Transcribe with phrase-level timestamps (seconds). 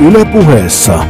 [0.00, 1.04] Ylepuheessa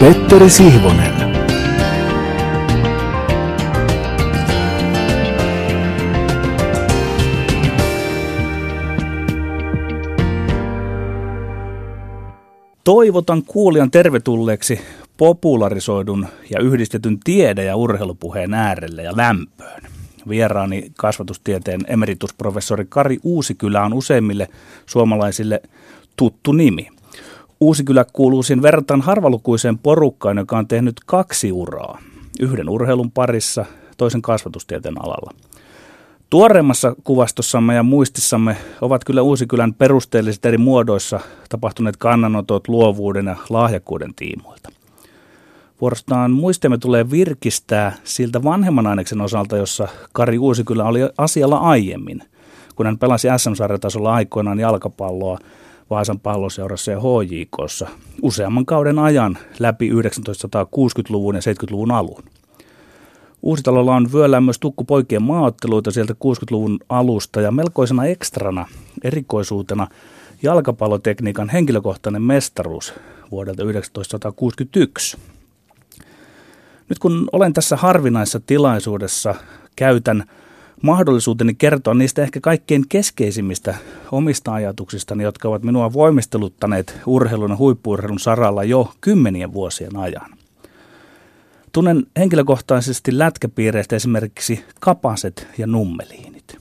[0.00, 1.14] Petteri Sihvonen.
[12.84, 14.80] Toivotan kuulijan tervetulleeksi
[15.16, 19.93] popularisoidun ja yhdistetyn tiede- ja urheilupuheen äärelle ja lämpöön.
[20.28, 24.48] Vieraani kasvatustieteen emeritusprofessori Kari Uusikylä on useimmille
[24.86, 25.62] suomalaisille
[26.16, 26.88] tuttu nimi.
[27.60, 31.98] Uusikylä kuuluu siinä verrataan harvalukuiseen porukkaan, joka on tehnyt kaksi uraa.
[32.40, 33.64] Yhden urheilun parissa,
[33.96, 35.34] toisen kasvatustieteen alalla.
[36.30, 44.14] Tuoreimmassa kuvastossamme ja muistissamme ovat kyllä Uusikylän perusteelliset eri muodoissa tapahtuneet kannanotot luovuuden ja lahjakkuuden
[44.14, 44.70] tiimoilta.
[45.80, 52.22] Vuorostaan muistemme tulee virkistää siltä vanhemman aineksen osalta, jossa Kari Uusikylä oli asialla aiemmin,
[52.76, 55.38] kun hän pelasi SM-sarjatasolla aikoinaan jalkapalloa
[55.90, 57.88] Vaasan palloseurassa ja HJKssa
[58.22, 62.22] useamman kauden ajan läpi 1960-luvun ja 70-luvun alun.
[63.42, 68.66] Uusitalolla on vyöllään myös tukkupoikien maaotteluita sieltä 60-luvun alusta ja melkoisena ekstrana,
[69.04, 69.86] erikoisuutena
[70.42, 72.94] jalkapallotekniikan henkilökohtainen mestaruus
[73.30, 75.16] vuodelta 1961.
[76.88, 79.34] Nyt kun olen tässä harvinaisessa tilaisuudessa,
[79.76, 80.24] käytän
[80.82, 83.74] mahdollisuuteni kertoa niistä ehkä kaikkein keskeisimmistä
[84.12, 90.30] omista ajatuksistani, jotka ovat minua voimisteluttaneet urheilun ja huippuurheilun saralla jo kymmenien vuosien ajan.
[91.72, 96.58] Tunnen henkilökohtaisesti lätkäpiireistä esimerkiksi kapaset ja nummeliinit.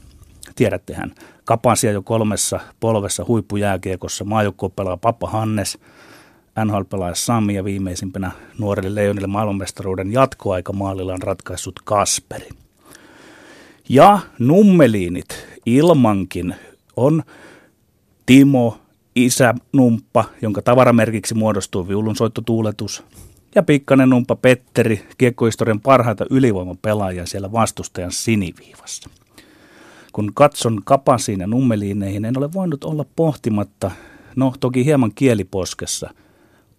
[0.55, 1.11] Tiedättehän,
[1.45, 5.77] kapasia jo kolmessa polvessa huippujääkiekossa maajoukkuepelaaja Papa Hannes,
[6.65, 12.49] NHL-pelaaja Sami ja viimeisimpänä nuorille leijonille maailmanmestaruuden jatkoaika maalilla on ratkaissut Kasperi.
[13.89, 16.55] Ja nummeliinit ilmankin
[16.95, 17.23] on
[18.25, 18.77] Timo,
[19.15, 23.03] isä Numppa, jonka tavaramerkiksi muodostuu viulunsoittotuuletus,
[23.55, 29.09] ja pikkanen Numppa Petteri, kiekkohistorian parhaita ylivoimapelaajia siellä vastustajan siniviivassa.
[30.13, 33.91] Kun katson kapasiin ja nummeliineihin, en ole voinut olla pohtimatta,
[34.35, 36.09] no toki hieman kieliposkessa,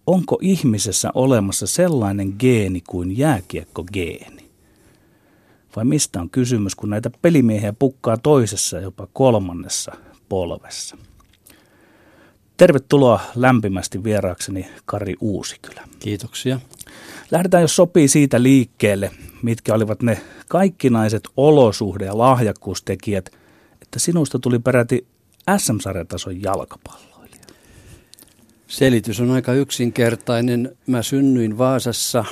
[0.07, 4.45] onko ihmisessä olemassa sellainen geeni kuin jääkiekkogeeni?
[5.75, 9.91] Vai mistä on kysymys, kun näitä pelimiehiä pukkaa toisessa jopa kolmannessa
[10.29, 10.97] polvessa?
[12.57, 15.87] Tervetuloa lämpimästi vieraakseni Kari Uusikylä.
[15.99, 16.59] Kiitoksia.
[17.31, 19.11] Lähdetään, jos sopii siitä liikkeelle,
[19.41, 23.29] mitkä olivat ne kaikkinaiset olosuhde- ja lahjakkuustekijät,
[23.81, 25.07] että sinusta tuli peräti
[25.57, 27.14] SM-sarjatason jalkapalloilija.
[28.67, 30.77] Selitys on aika yksinkertainen.
[30.87, 32.25] Mä synnyin Vaasassa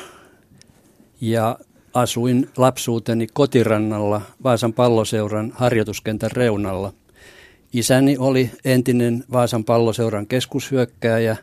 [1.22, 1.60] ja
[1.94, 6.94] asuin lapsuuteni kotirannalla Vaasan palloseuran harjoituskentän reunalla–
[7.74, 11.38] Isäni oli entinen Vaasan palloseuran keskushyökkääjä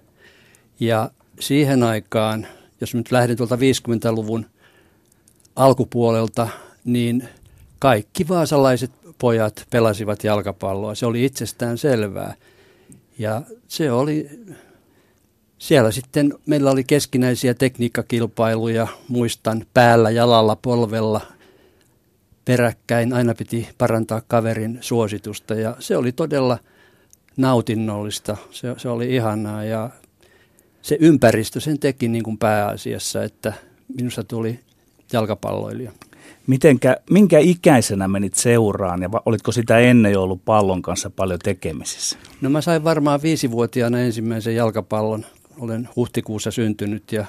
[0.80, 2.46] ja siihen aikaan,
[2.80, 4.46] jos nyt lähden tuolta 50-luvun
[5.56, 6.48] alkupuolelta,
[6.84, 7.28] niin
[7.78, 10.94] kaikki vaasalaiset pojat pelasivat jalkapalloa.
[10.94, 12.34] Se oli itsestään selvää.
[13.18, 14.28] Ja se oli,
[15.60, 21.20] siellä sitten meillä oli keskinäisiä tekniikkakilpailuja, muistan päällä, jalalla, polvella–
[22.44, 23.12] peräkkäin.
[23.12, 26.58] Aina piti parantaa kaverin suositusta ja se oli todella
[27.36, 28.36] nautinnollista.
[28.50, 29.90] Se, se oli ihanaa ja
[30.82, 33.52] se ympäristö sen teki niin kuin pääasiassa, että
[33.96, 34.60] minusta tuli
[35.12, 35.92] jalkapalloilija.
[36.46, 42.18] Mitenkä, minkä ikäisenä menit seuraan ja olitko sitä ennen jo ollut pallon kanssa paljon tekemisissä?
[42.40, 45.26] No mä sain varmaan viisivuotiaana ensimmäisen jalkapallon.
[45.60, 47.26] Olen huhtikuussa syntynyt ja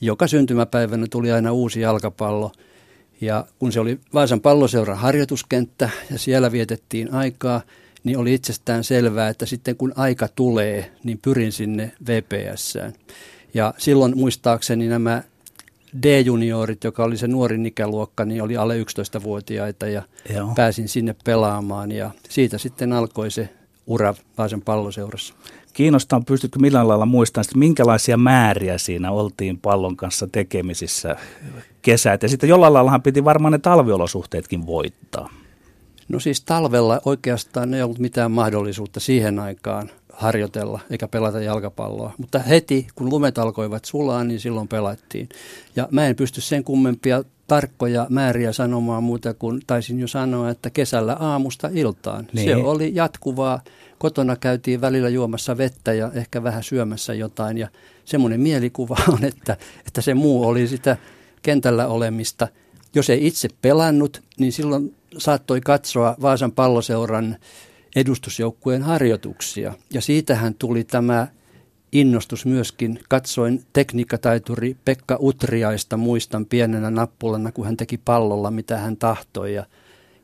[0.00, 2.52] joka syntymäpäivänä tuli aina uusi jalkapallo–
[3.20, 7.60] ja kun se oli Vaasan palloseuran harjoituskenttä ja siellä vietettiin aikaa,
[8.04, 12.92] niin oli itsestään selvää, että sitten kun aika tulee, niin pyrin sinne VPSään.
[13.54, 15.22] Ja silloin muistaakseni nämä
[16.02, 20.02] D-juniorit, joka oli se nuorin ikäluokka, niin oli alle 11-vuotiaita ja
[20.34, 20.52] Joo.
[20.56, 23.48] pääsin sinne pelaamaan ja siitä sitten alkoi se
[23.86, 25.34] ura Vaasan palloseurassa.
[25.76, 31.16] Kiinnostaa, pystytkö millään lailla muistamaan, että minkälaisia määriä siinä oltiin pallon kanssa tekemisissä
[31.82, 32.22] kesät.
[32.22, 35.30] Ja sitten jollain laillahan piti varmaan ne talviolosuhteetkin voittaa.
[36.08, 42.12] No siis talvella oikeastaan ei ollut mitään mahdollisuutta siihen aikaan harjoitella eikä pelata jalkapalloa.
[42.18, 45.28] Mutta heti kun lumet alkoivat sulaa, niin silloin pelattiin.
[45.76, 50.70] Ja mä en pysty sen kummempia tarkkoja määriä sanomaan muuta kuin taisin jo sanoa, että
[50.70, 52.26] kesällä aamusta iltaan.
[52.32, 52.48] Niin.
[52.48, 53.60] Se oli jatkuvaa.
[53.98, 57.68] Kotona käytiin välillä juomassa vettä ja ehkä vähän syömässä jotain ja
[58.04, 59.56] semmoinen mielikuva on, että,
[59.86, 60.96] että se muu oli sitä
[61.42, 62.48] kentällä olemista.
[62.94, 67.36] jos ei itse pelannut, niin silloin saattoi katsoa Vaasan palloseuran
[67.96, 69.74] edustusjoukkueen harjoituksia.
[69.92, 71.26] Ja siitähän tuli tämä
[71.92, 73.00] innostus myöskin.
[73.08, 79.54] Katsoin tekniikkataituri Pekka Utriaista, muistan pienenä nappulana, kun hän teki pallolla, mitä hän tahtoi.
[79.54, 79.66] Ja,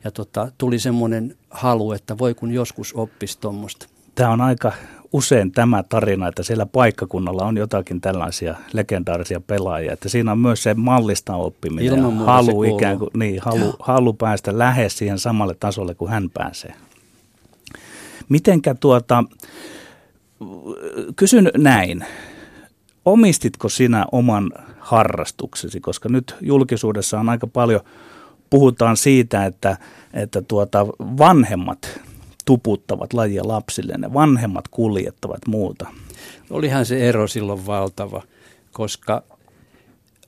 [0.03, 3.87] ja tota, tuli semmoinen halu, että voi kun joskus oppisi tuommoista.
[4.15, 4.71] Tämä on aika
[5.13, 10.63] usein tämä tarina, että siellä paikkakunnalla on jotakin tällaisia legendaarisia pelaajia, että siinä on myös
[10.63, 15.55] se mallista oppiminen Ilman ja halu, ikään kuin, niin, halu, halu päästä lähes siihen samalle
[15.59, 16.73] tasolle kuin hän pääsee.
[18.29, 19.23] Mitenkä tuota,
[21.15, 22.05] kysyn näin,
[23.05, 27.81] omistitko sinä oman harrastuksesi, koska nyt julkisuudessa on aika paljon,
[28.53, 29.77] puhutaan siitä, että,
[30.13, 31.99] että tuota, vanhemmat
[32.45, 35.87] tuputtavat lajia lapsille, ne vanhemmat kuljettavat muuta.
[36.49, 38.21] Olihan se ero silloin valtava,
[38.71, 39.23] koska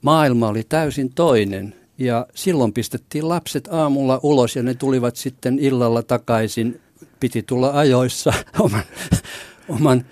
[0.01, 6.04] maailma oli täysin toinen ja silloin pistettiin lapset aamulla ulos ja ne tulivat sitten illalla
[6.04, 6.81] takaisin.
[7.19, 8.83] Piti tulla ajoissa oman,
[9.69, 10.06] oman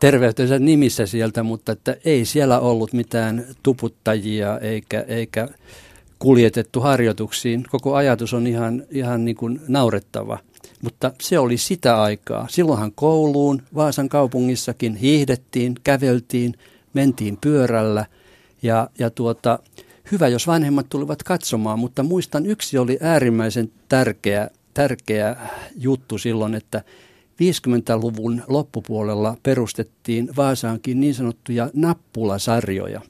[0.00, 5.48] terveytensä nimissä sieltä, mutta että ei siellä ollut mitään tuputtajia eikä, eikä
[6.18, 7.64] kuljetettu harjoituksiin.
[7.70, 10.38] Koko ajatus on ihan, ihan niin kuin naurettava.
[10.82, 12.46] Mutta se oli sitä aikaa.
[12.50, 16.54] Silloinhan kouluun Vaasan kaupungissakin hiihdettiin, käveltiin,
[16.94, 18.06] mentiin pyörällä
[18.62, 19.58] ja, ja tuota,
[20.12, 25.36] hyvä, jos vanhemmat tulivat katsomaan, mutta muistan yksi oli äärimmäisen tärkeä, tärkeä
[25.76, 26.82] juttu silloin, että
[27.42, 33.00] 50-luvun loppupuolella perustettiin Vaasaankin niin sanottuja nappulasarjoja.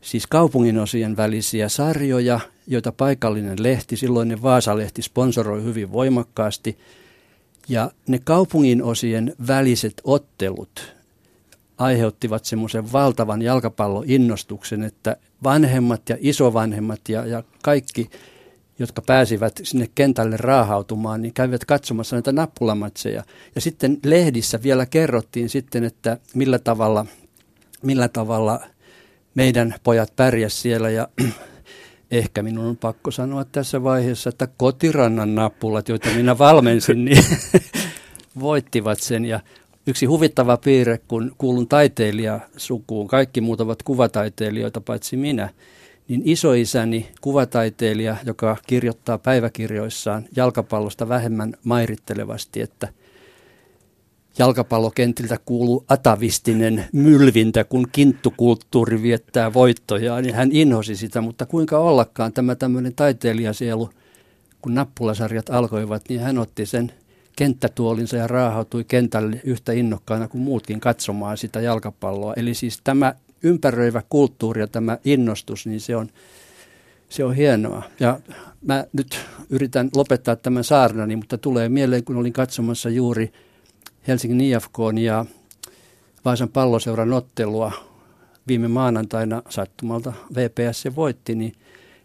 [0.00, 6.78] Siis kaupunginosien välisiä sarjoja, joita paikallinen lehti, silloinen Vaasalehti sponsoroi hyvin voimakkaasti.
[7.68, 10.98] Ja ne kaupungin osien väliset ottelut
[11.78, 18.10] aiheuttivat semmoisen valtavan jalkapalloinnostuksen, että vanhemmat ja isovanhemmat ja, ja kaikki,
[18.78, 23.24] jotka pääsivät sinne kentälle raahautumaan, niin kävivät katsomassa näitä nappulamatseja.
[23.54, 27.06] Ja sitten lehdissä vielä kerrottiin sitten, että millä tavalla,
[27.82, 28.60] millä tavalla
[29.38, 31.08] meidän pojat pärjäs siellä ja
[32.10, 37.24] ehkä minun on pakko sanoa tässä vaiheessa, että kotirannan nappulat, joita minä valmensin, niin
[38.40, 39.24] voittivat sen.
[39.24, 39.40] Ja
[39.86, 45.48] yksi huvittava piirre, kun kuulun taiteilijasukuun, kaikki muut ovat kuvataiteilijoita paitsi minä,
[46.08, 52.88] niin isoisäni kuvataiteilija, joka kirjoittaa päiväkirjoissaan jalkapallosta vähemmän mairittelevasti, että–
[54.38, 62.32] jalkapallokentiltä kuuluu atavistinen mylvintä, kun kinttukulttuuri viettää voittojaan, niin hän inhosi sitä, mutta kuinka ollakaan
[62.32, 63.90] tämä tämmöinen taiteilijasielu,
[64.62, 66.92] kun nappulasarjat alkoivat, niin hän otti sen
[67.36, 72.34] kenttätuolinsa ja raahautui kentälle yhtä innokkaana kuin muutkin katsomaan sitä jalkapalloa.
[72.36, 76.08] Eli siis tämä ympäröivä kulttuuri ja tämä innostus, niin se on,
[77.08, 77.82] se on hienoa.
[78.00, 78.20] Ja
[78.66, 79.18] mä nyt
[79.50, 83.32] yritän lopettaa tämän saarnani, mutta tulee mieleen, kun olin katsomassa juuri–
[84.08, 85.24] Helsingin IFK ja
[86.24, 87.72] Vaasan palloseuran ottelua
[88.48, 91.52] viime maanantaina sattumalta VPS se voitti, niin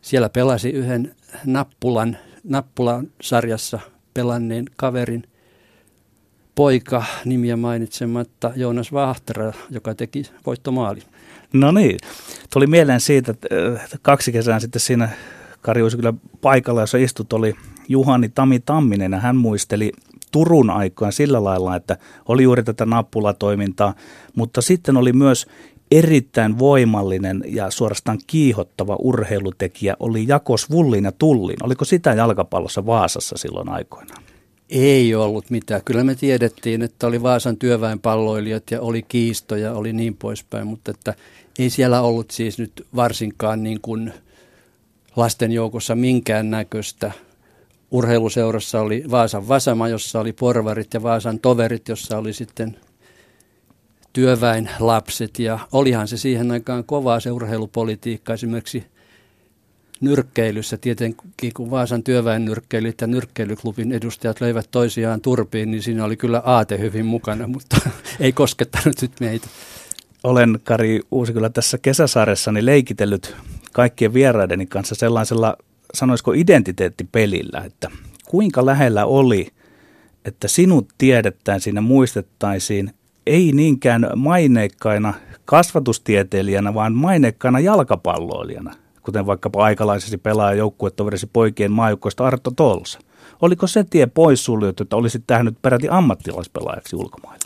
[0.02, 1.16] siellä pelasi yhden
[1.46, 3.80] nappulan, nappulan sarjassa
[4.14, 5.24] pelanneen kaverin
[6.56, 11.02] poika nimiä mainitsematta Joonas Vahtera, joka teki voittomaali.
[11.54, 11.98] No niin,
[12.54, 13.48] tuli mieleen siitä, että
[14.02, 15.10] kaksi kesää sitten siinä
[15.62, 17.56] Kari kyllä paikalla, jossa istut, oli
[17.88, 19.92] Juhani Tami Tamminen ja hän muisteli
[20.34, 21.98] Turun aikaan sillä lailla, että
[22.28, 23.94] oli juuri tätä nappulatoimintaa,
[24.36, 25.48] mutta sitten oli myös
[25.92, 31.64] erittäin voimallinen ja suorastaan kiihottava urheilutekijä oli Jakos Vullin ja Tullin.
[31.64, 34.24] Oliko sitä jalkapallossa Vaasassa silloin aikoinaan?
[34.70, 35.82] Ei ollut mitään.
[35.86, 41.14] Kyllä me tiedettiin, että oli Vaasan työväenpalloilijat ja oli kiistoja, oli niin poispäin, mutta että
[41.60, 44.14] ei siellä ollut siis nyt varsinkaan niin kuin
[45.16, 47.12] lasten joukossa minkään näköistä
[47.94, 52.78] urheiluseurassa oli Vaasan Vasama, jossa oli porvarit ja Vaasan toverit, jossa oli sitten
[54.14, 55.40] työväen lapset.
[55.40, 58.86] Ja olihan se siihen aikaan kovaa se urheilupolitiikka esimerkiksi
[60.02, 60.78] nyrkkeilyssä.
[60.78, 66.42] Tietenkin kun Vaasan työväen nyrkkeilyt ja nyrkkeilyklubin edustajat löivät toisiaan turpiin, niin siinä oli kyllä
[66.46, 67.78] aate hyvin mukana, mutta
[68.20, 69.48] ei koskettanut nyt meitä.
[70.24, 73.36] Olen Kari Uusikylä tässä kesäsaaressani leikitellyt
[73.74, 75.58] kaikkien vieraideni kanssa sellaisella
[75.96, 77.92] sanoisiko identiteettipelillä, että
[78.28, 79.48] kuinka lähellä oli,
[80.26, 82.94] että sinut tiedettäisiin ja muistettaisiin
[83.28, 85.14] ei niinkään maineikkaina
[85.46, 93.00] kasvatustieteilijänä, vaan maineikkaina jalkapalloilijana, kuten vaikkapa aikalaisesi pelaaja joukkuetoverisi poikien maajoukkoista Arto Tolsa.
[93.42, 97.46] Oliko se tie pois suljettu, että olisit tähnyt peräti ammattilaispelaajaksi ulkomailla?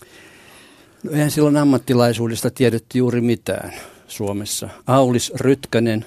[1.04, 3.74] No eihän silloin ammattilaisuudesta tiedetty juuri mitään
[4.08, 4.70] Suomessa.
[4.88, 6.06] Aulis Rytkänen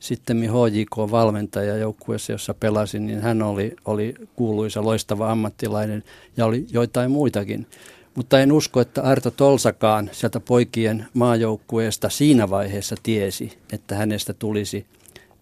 [0.00, 6.04] sitten HJK-valmentaja joukkueessa, jossa pelasin, niin hän oli, oli kuuluisa loistava ammattilainen
[6.36, 7.66] ja oli joitain muitakin.
[8.14, 14.86] Mutta en usko, että Arto Tolsakaan sieltä poikien maajoukkueesta siinä vaiheessa tiesi, että hänestä tulisi,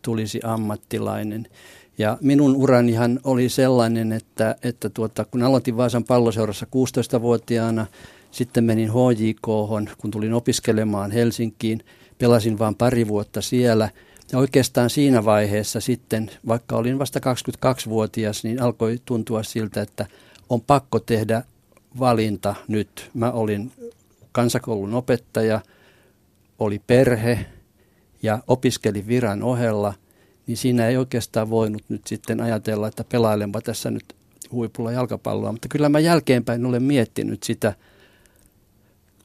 [0.02, 1.46] tulisi ammattilainen.
[1.98, 7.86] Ja minun uranihan oli sellainen, että, että tuota, kun aloitin Vaasan palloseurassa 16-vuotiaana,
[8.30, 9.48] sitten menin HJK,
[9.98, 11.84] kun tulin opiskelemaan Helsinkiin,
[12.18, 13.88] pelasin vain pari vuotta siellä.
[14.32, 20.06] Ja oikeastaan siinä vaiheessa sitten, vaikka olin vasta 22-vuotias, niin alkoi tuntua siltä, että
[20.48, 21.42] on pakko tehdä
[21.98, 23.10] valinta nyt.
[23.14, 23.72] Mä olin
[24.32, 25.60] kansakoulun opettaja,
[26.58, 27.46] oli perhe
[28.22, 29.94] ja opiskelin viran ohella,
[30.46, 34.04] niin siinä ei oikeastaan voinut nyt sitten ajatella, että pelailenpa tässä nyt
[34.52, 35.52] huipulla jalkapalloa.
[35.52, 37.74] Mutta kyllä mä jälkeenpäin olen miettinyt sitä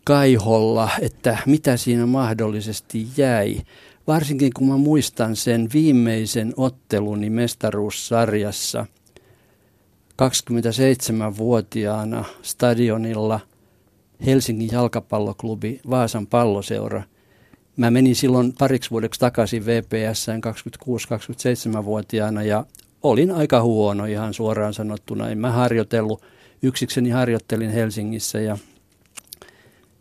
[0.04, 3.62] kaiholla, että mitä siinä mahdollisesti jäi.
[4.08, 8.86] Varsinkin kun mä muistan sen viimeisen otteluni mestaruussarjassa–
[10.22, 13.40] 27-vuotiaana stadionilla
[14.26, 17.04] Helsingin jalkapalloklubi Vaasan palloseura.
[17.78, 22.66] Mä menin silloin pariksi vuodeksi takaisin VPS 26-27-vuotiaana ja
[23.04, 25.30] olin aika huono ihan suoraan sanottuna.
[25.30, 26.22] En mä harjoitellut,
[26.62, 28.58] yksikseni harjoittelin Helsingissä ja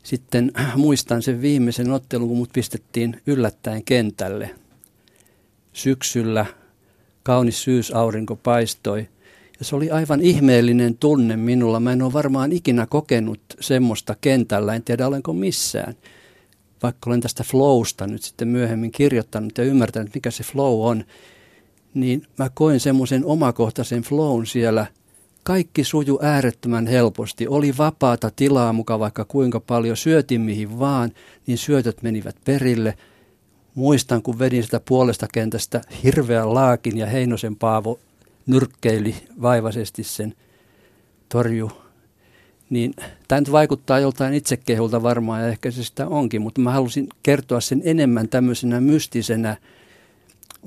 [0.02, 4.50] sitten muistan sen viimeisen ottelun, kun mut pistettiin yllättäen kentälle.
[5.72, 6.46] Syksyllä
[7.22, 9.08] kaunis syysaurinko paistoi–
[9.62, 11.80] ja se oli aivan ihmeellinen tunne minulla.
[11.80, 15.94] Mä en ole varmaan ikinä kokenut semmoista kentällä, en tiedä olenko missään.
[16.82, 21.04] Vaikka olen tästä flowsta nyt sitten myöhemmin kirjoittanut ja ymmärtänyt, mikä se flow on,
[21.94, 24.86] niin mä koin semmoisen omakohtaisen flown siellä.
[25.44, 27.48] Kaikki suju äärettömän helposti.
[27.48, 29.96] Oli vapaata tilaa muka vaikka kuinka paljon.
[29.96, 31.12] Syötin mihin vaan,
[31.46, 32.94] niin syötöt menivät perille.
[33.74, 38.00] Muistan, kun vedin sitä puolesta kentästä hirveän laakin ja Heinosen Paavo
[38.46, 40.34] nyrkkeili vaivaisesti sen
[41.28, 41.70] torju.
[42.70, 42.94] Niin
[43.28, 47.60] tämä nyt vaikuttaa joltain itsekehulta varmaan ja ehkä se sitä onkin, mutta mä halusin kertoa
[47.60, 49.56] sen enemmän tämmöisenä mystisenä,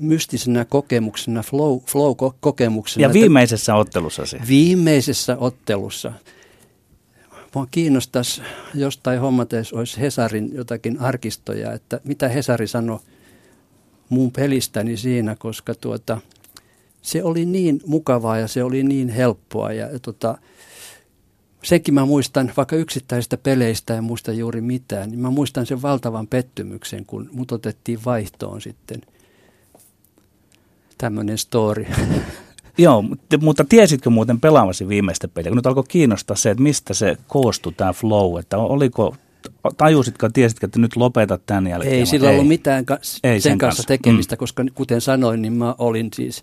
[0.00, 3.02] mystisenä kokemuksena, flow, flow-kokemuksena.
[3.02, 4.38] Ja viimeisessä ottelussa se?
[4.48, 6.12] Viimeisessä ottelussa.
[7.54, 8.42] Mua kiinnostaisi
[8.74, 12.98] jostain hommateessa olisi Hesarin jotakin arkistoja, että mitä Hesari sanoi
[14.08, 16.20] mun pelistäni siinä, koska tuota,
[17.02, 19.72] se oli niin mukavaa ja se oli niin helppoa.
[19.72, 20.38] Ja, ja tota,
[21.62, 26.26] senkin mä muistan, vaikka yksittäisistä peleistä en muista juuri mitään, niin mä muistan sen valtavan
[26.26, 29.00] pettymyksen, kun mut otettiin vaihtoon sitten.
[30.98, 31.86] Tämmöinen story.
[32.78, 33.04] Joo,
[33.40, 35.50] mutta tiesitkö muuten pelaamasi viimeistä peliä?
[35.50, 39.16] Kun nyt alkoi kiinnostaa se, että mistä se koostui tämä flow, että oliko
[39.76, 41.94] tajusitko, tiesitkö, että nyt lopetat tämän jälkeen?
[41.94, 44.38] Ei sillä ollut mitään ka- Ei sen, sen kanssa tekemistä, mm.
[44.38, 46.42] koska kuten sanoin, niin mä olin siis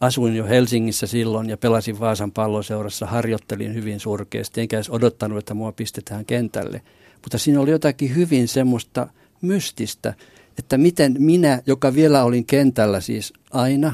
[0.00, 5.54] asuin jo Helsingissä silloin ja pelasin Vaasan palloseurassa, harjoittelin hyvin surkeasti, enkä edes odottanut, että
[5.54, 6.82] mua pistetään kentälle.
[7.22, 9.08] Mutta siinä oli jotakin hyvin semmoista
[9.42, 10.14] mystistä,
[10.58, 13.92] että miten minä, joka vielä olin kentällä siis aina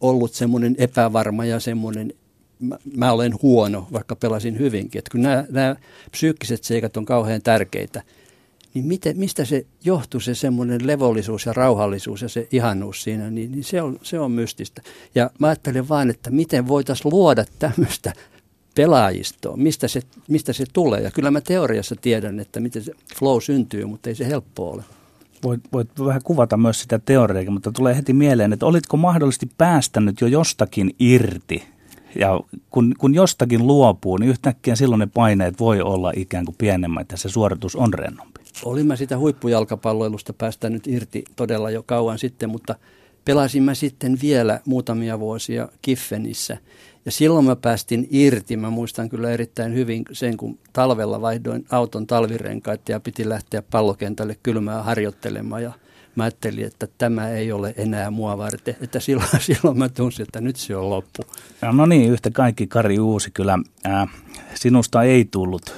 [0.00, 2.12] ollut semmoinen epävarma ja semmoinen,
[2.60, 4.98] mä, mä olen huono, vaikka pelasin hyvinkin.
[4.98, 5.76] Että kun nämä, nämä
[6.10, 8.02] psyykkiset seikat on kauhean tärkeitä–
[8.74, 13.52] niin miten, mistä se johtuu se semmoinen levollisuus ja rauhallisuus ja se ihanuus siinä, niin,
[13.52, 14.82] niin se, on, se on mystistä.
[15.14, 18.12] Ja mä ajattelen vaan, että miten voitaisiin luoda tämmöistä
[18.74, 21.00] pelaajistoa, mistä se, mistä se tulee.
[21.00, 24.84] Ja kyllä mä teoriassa tiedän, että miten se flow syntyy, mutta ei se helppo ole.
[25.42, 30.20] Voit, voit vähän kuvata myös sitä teoriaa, mutta tulee heti mieleen, että olitko mahdollisesti päästänyt
[30.20, 31.62] jo jostakin irti
[32.18, 37.10] ja kun, kun jostakin luopuu, niin yhtäkkiä silloin ne paineet voi olla ikään kuin pienemmät
[37.10, 38.40] ja se suoritus on rennompi.
[38.64, 42.74] Olin mä sitä huippujalkapalloilusta päästänyt irti todella jo kauan sitten, mutta
[43.24, 46.56] pelasin mä sitten vielä muutamia vuosia Kiffenissä.
[47.04, 48.56] Ja silloin mä päästin irti.
[48.56, 54.36] Mä muistan kyllä erittäin hyvin sen, kun talvella vaihdoin auton talvirenkaat ja piti lähteä pallokentälle
[54.42, 55.62] kylmää harjoittelemaan.
[55.62, 55.72] Ja
[56.16, 58.76] mä ajattelin, että tämä ei ole enää mua varten.
[58.80, 61.22] Että silloin, silloin mä tunsin, että nyt se on loppu.
[61.62, 63.58] Ja no niin, yhtä kaikki Kari Uusi kyllä.
[63.84, 64.06] Ää,
[64.54, 65.74] sinusta ei tullut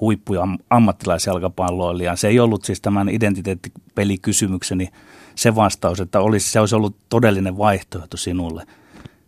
[0.00, 2.16] huippuja ammattilaisjalkapalloilija.
[2.16, 4.88] Se ei ollut siis tämän identiteettipelikysymykseni
[5.34, 8.66] se vastaus, että olisi, se olisi ollut todellinen vaihtoehto sinulle.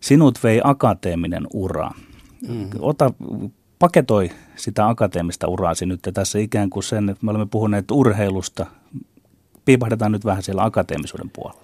[0.03, 1.91] Sinut vei akateeminen ura.
[2.47, 2.69] Mm-hmm.
[2.79, 3.13] Ota,
[3.79, 8.65] paketoi sitä akateemista uraasi nyt tässä ikään kuin sen, että me olemme puhuneet urheilusta,
[9.65, 11.61] piipahdetaan nyt vähän siellä akateemisuuden puolella.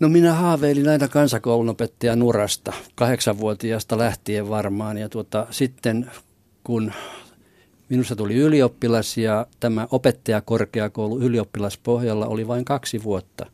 [0.00, 4.98] No minä haaveilin aina kansakoulunopettajan urasta, kahdeksanvuotiaasta lähtien varmaan.
[4.98, 6.10] Ja tuota, sitten
[6.64, 6.92] kun
[7.88, 13.46] minusta tuli ylioppilas ja tämä opettajakorkeakoulu ylioppilaspohjalla oli vain kaksi vuotta,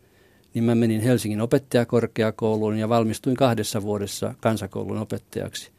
[0.56, 5.70] niin mä menin Helsingin opettajakorkeakouluun ja valmistuin kahdessa vuodessa kansakoulun opettajaksi.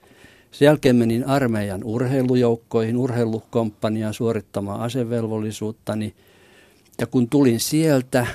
[0.51, 6.15] Sen jälkeen menin armeijan urheilujoukkoihin, urheilukomppaniaan suorittamaan asevelvollisuuttani.
[6.99, 8.27] Ja kun tulin sieltä,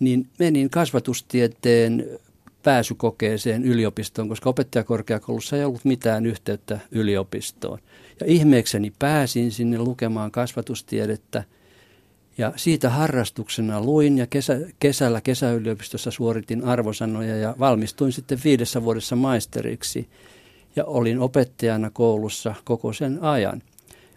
[0.00, 2.06] niin menin kasvatustieteen
[2.62, 7.78] pääsykokeeseen yliopistoon, koska opettajakorkeakoulussa ei ollut mitään yhteyttä yliopistoon.
[8.20, 11.44] Ja ihmeekseni pääsin sinne lukemaan kasvatustiedettä
[12.38, 19.16] ja siitä harrastuksena luin ja kesä, kesällä kesäyliopistossa suoritin arvosanoja ja valmistuin sitten viidessä vuodessa
[19.16, 20.08] maisteriksi
[20.76, 23.62] ja olin opettajana koulussa koko sen ajan.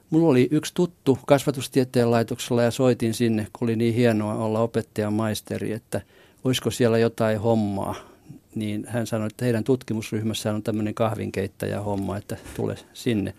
[0.09, 5.13] Mulla oli yksi tuttu kasvatustieteen laitoksella ja soitin sinne, kun oli niin hienoa olla opettajan
[5.13, 6.01] maisteri, että
[6.43, 7.95] olisiko siellä jotain hommaa.
[8.55, 13.33] Niin hän sanoi, että heidän tutkimusryhmässään on tämmöinen kahvinkeittäjä homma, että tule sinne.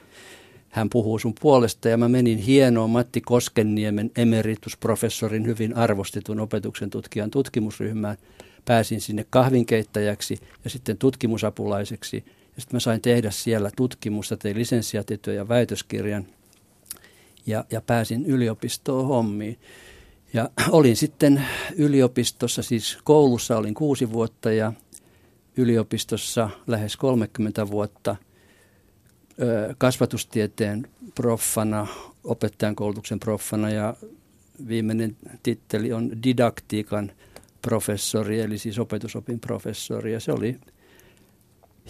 [0.76, 7.30] Hän puhuu sun puolesta ja mä menin hienoon Matti Koskenniemen emeritusprofessorin hyvin arvostetun opetuksen tutkijan
[7.30, 8.16] tutkimusryhmään.
[8.64, 12.25] Pääsin sinne kahvinkeittäjäksi ja sitten tutkimusapulaiseksi.
[12.26, 16.26] Ja sitten mä sain tehdä siellä tutkimusta, tein lisenssiaatityö ja väitöskirjan
[17.47, 19.59] ja, ja pääsin yliopistoon hommiin.
[20.33, 21.45] Ja olin sitten
[21.76, 24.73] yliopistossa, siis koulussa olin kuusi vuotta ja
[25.56, 28.16] yliopistossa lähes 30 vuotta
[29.78, 31.87] kasvatustieteen proffana,
[32.25, 33.95] opettajan koulutuksen proffana ja
[34.69, 37.12] viimeinen titteli on didaktiikan
[37.62, 40.12] professori, eli siis opetusopin professori.
[40.12, 40.59] Ja se oli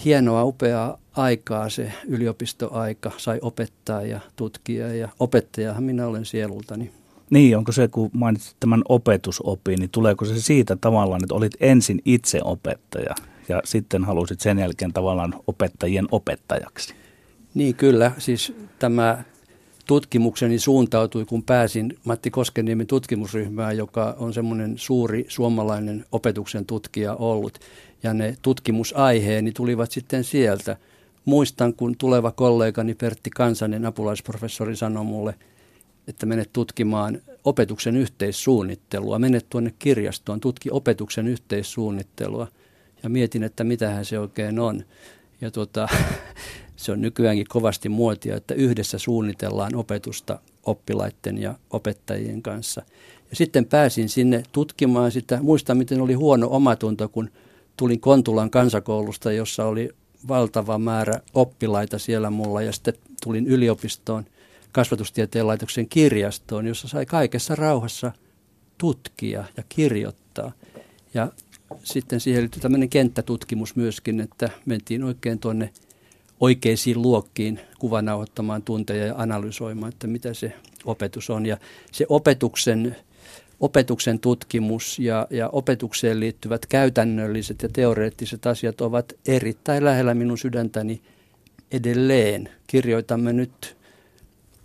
[0.05, 3.13] hienoa, upeaa aikaa se yliopistoaika.
[3.17, 6.91] Sai opettaa ja tutkia ja opettajahan minä olen sielultani.
[7.31, 12.03] Niin, onko se, kun mainitsit tämän opetusopin, niin tuleeko se siitä tavallaan, että olit ensin
[12.05, 13.15] itse opettaja
[13.49, 16.95] ja sitten halusit sen jälkeen tavallaan opettajien opettajaksi?
[17.57, 19.25] Niin kyllä, siis tämä
[19.87, 27.59] tutkimukseni suuntautui, kun pääsin Matti Koskeniemen tutkimusryhmään, joka on semmoinen suuri suomalainen opetuksen tutkija ollut.
[28.03, 30.77] Ja ne tutkimusaiheeni tulivat sitten sieltä.
[31.25, 35.35] Muistan, kun tuleva kollegani Pertti Kansanen, apulaisprofessori, sanoi mulle,
[36.09, 39.19] että menet tutkimaan opetuksen yhteissuunnittelua.
[39.19, 42.49] Menet tuonne kirjastoon, tutki opetuksen yhteissuunnittelua.
[43.03, 44.85] Ja mietin, että mitähän se oikein on.
[45.41, 45.89] Ja tuota,
[46.77, 52.83] se on nykyäänkin kovasti muotia, että yhdessä suunnitellaan opetusta oppilaiden ja opettajien kanssa.
[53.31, 55.39] Ja sitten pääsin sinne tutkimaan sitä.
[55.43, 57.31] Muistan, miten oli huono omatunto, kun
[57.77, 59.91] tulin Kontulan kansakoulusta, jossa oli
[60.29, 62.63] valtava määrä oppilaita siellä mulla.
[62.63, 64.25] Ja sitten tulin yliopistoon
[64.73, 68.13] kasvatustieteen laitoksen kirjastoon, jossa sai kaikessa rauhassa
[68.79, 70.53] tutkia ja kirjoittaa.
[71.15, 71.33] Ja
[71.85, 75.73] sitten siihen liittyy tämmöinen kenttätutkimus myöskin, että mentiin oikein tuonne–
[76.41, 80.53] oikeisiin luokkiin kuvanauhoittamaan tunteja ja analysoimaan, että mitä se
[80.85, 81.47] opetus on.
[81.47, 81.57] Ja
[81.93, 82.97] se opetuksen,
[83.61, 91.01] opetuksen tutkimus ja, ja opetukseen liittyvät käytännölliset ja teoreettiset asiat ovat erittäin lähellä minun sydäntäni
[91.73, 92.49] edelleen.
[92.67, 93.77] Kirjoitamme nyt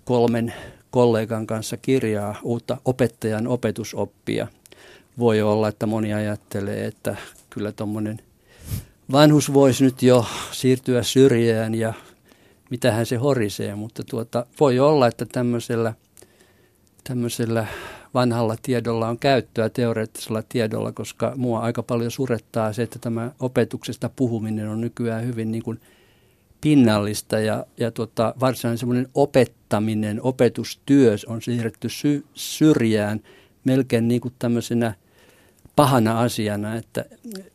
[0.05, 0.53] kolmen
[0.91, 4.47] kollegan kanssa kirjaa uutta opettajan opetusoppia.
[5.19, 7.15] Voi olla, että moni ajattelee, että
[7.49, 8.21] kyllä tuommoinen–
[9.11, 11.93] vanhus voisi nyt jo siirtyä syrjään ja
[12.69, 15.93] mitähän se horisee, mutta tuota, voi olla, että tämmöisellä,
[17.03, 17.67] tämmöisellä
[18.13, 24.09] vanhalla tiedolla on käyttöä teoreettisella tiedolla, koska mua aika paljon surettaa se, että tämä opetuksesta
[24.15, 25.79] puhuminen on nykyään hyvin niin kuin
[26.61, 33.19] pinnallista ja, ja tuota, varsinainen semmoinen opettaminen, opetustyö on siirretty sy- syrjään
[33.63, 34.93] melkein niin kuin tämmöisenä–
[35.81, 37.05] pahana asiana, että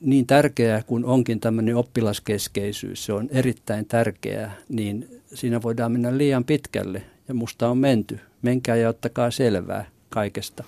[0.00, 6.44] niin tärkeää kuin onkin tämmöinen oppilaskeskeisyys, se on erittäin tärkeää, niin siinä voidaan mennä liian
[6.44, 8.20] pitkälle ja musta on menty.
[8.42, 10.64] Menkää ja ottakaa selvää kaikesta.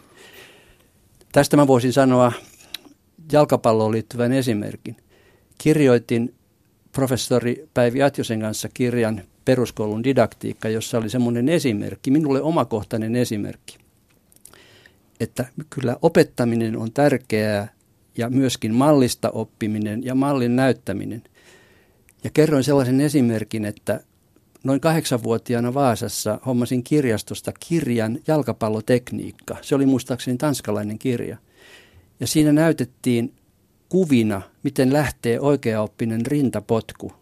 [1.33, 2.33] Tästä mä voisin sanoa
[3.33, 4.97] jalkapalloon liittyvän esimerkin.
[5.59, 6.35] Kirjoitin
[6.93, 13.79] professori Päivi Atjosen kanssa kirjan peruskoulun didaktiikka, jossa oli semmoinen esimerkki, minulle omakohtainen esimerkki–
[15.21, 17.69] että kyllä opettaminen on tärkeää
[18.17, 21.23] ja myöskin mallista oppiminen ja mallin näyttäminen.
[22.25, 24.01] Ja kerroin sellaisen esimerkin, että
[24.65, 29.57] noin kahdeksanvuotiaana Vaasassa hommasin kirjastosta kirjan jalkapallotekniikka.
[29.63, 31.37] Se oli muistaakseni tanskalainen kirja.
[32.21, 33.35] Ja siinä näytettiin
[33.89, 37.13] kuvina, miten lähtee oikeaoppinen rintapotku.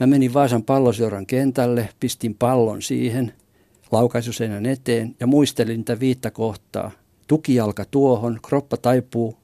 [0.00, 3.32] Mä menin Vaasan palloseuran kentälle, pistin pallon siihen–
[3.92, 6.90] laukaisuseinän eteen ja muistelin niitä viittä kohtaa.
[7.26, 9.36] Tukijalka tuohon, kroppa taipuu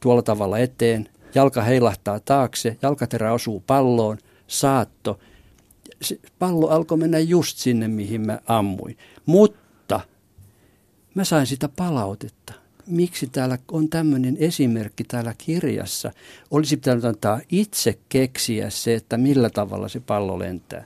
[0.00, 5.18] tuolla tavalla eteen, jalka heilahtaa taakse, jalkaterä osuu palloon, saatto.
[6.02, 8.98] Se pallo alkoi mennä just sinne, mihin mä ammuin.
[9.26, 10.00] Mutta
[11.14, 12.52] mä sain sitä palautetta.
[12.86, 16.12] miksi täällä on tämmöinen esimerkki täällä kirjassa.
[16.50, 20.84] Olisi pitänyt antaa itse keksiä se, että millä tavalla se pallo lentää.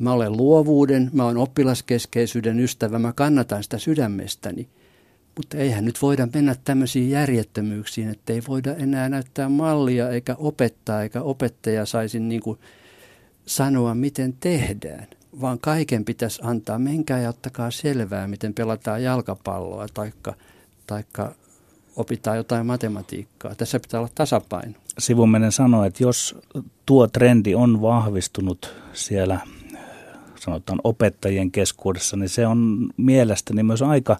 [0.00, 4.68] Mä olen luovuuden, mä olen oppilaskeskeisyyden ystävä, mä kannatan sitä sydämestäni.
[5.36, 11.02] Mutta eihän nyt voida mennä tämmöisiin järjettömyyksiin, että ei voida enää näyttää mallia eikä opettaa,
[11.02, 12.58] eikä opettaja saisi niin kuin
[13.46, 15.06] sanoa, miten tehdään
[15.40, 16.78] vaan kaiken pitäisi antaa.
[16.78, 20.34] Menkää ja ottakaa selvää, miten pelataan jalkapalloa taikka,
[20.86, 21.34] taikka
[21.96, 23.54] opitaan jotain matematiikkaa.
[23.54, 24.74] Tässä pitää olla tasapaino.
[24.98, 26.36] Sivumenen sanoi, että jos
[26.86, 29.40] tuo trendi on vahvistunut siellä
[30.40, 34.16] sanotaan opettajien keskuudessa, niin se on mielestäni myös aika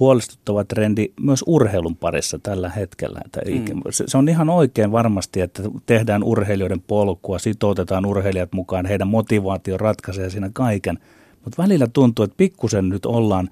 [0.00, 3.20] huolestuttava trendi myös urheilun parissa tällä hetkellä.
[3.46, 3.80] Mm.
[3.90, 9.76] se, se on ihan oikein varmasti, että tehdään urheilijoiden polkua, sitoutetaan urheilijat mukaan, heidän motivaatio
[9.76, 10.98] ratkaisee siinä kaiken.
[11.44, 13.50] Mutta välillä tuntuu, että pikkusen nyt ollaan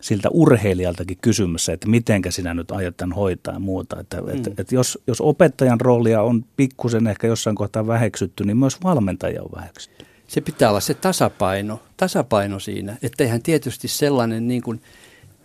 [0.00, 4.00] siltä urheilijaltakin kysymässä, että mitenkä sinä nyt aiot tämän hoitaa ja muuta.
[4.00, 4.28] Että, mm.
[4.28, 9.42] et, et jos, jos opettajan roolia on pikkusen ehkä jossain kohtaa väheksytty, niin myös valmentaja
[9.42, 10.04] on väheksytty.
[10.34, 14.80] Se pitää olla se tasapaino, tasapaino siinä, etteihän tietysti sellainen niin kuin–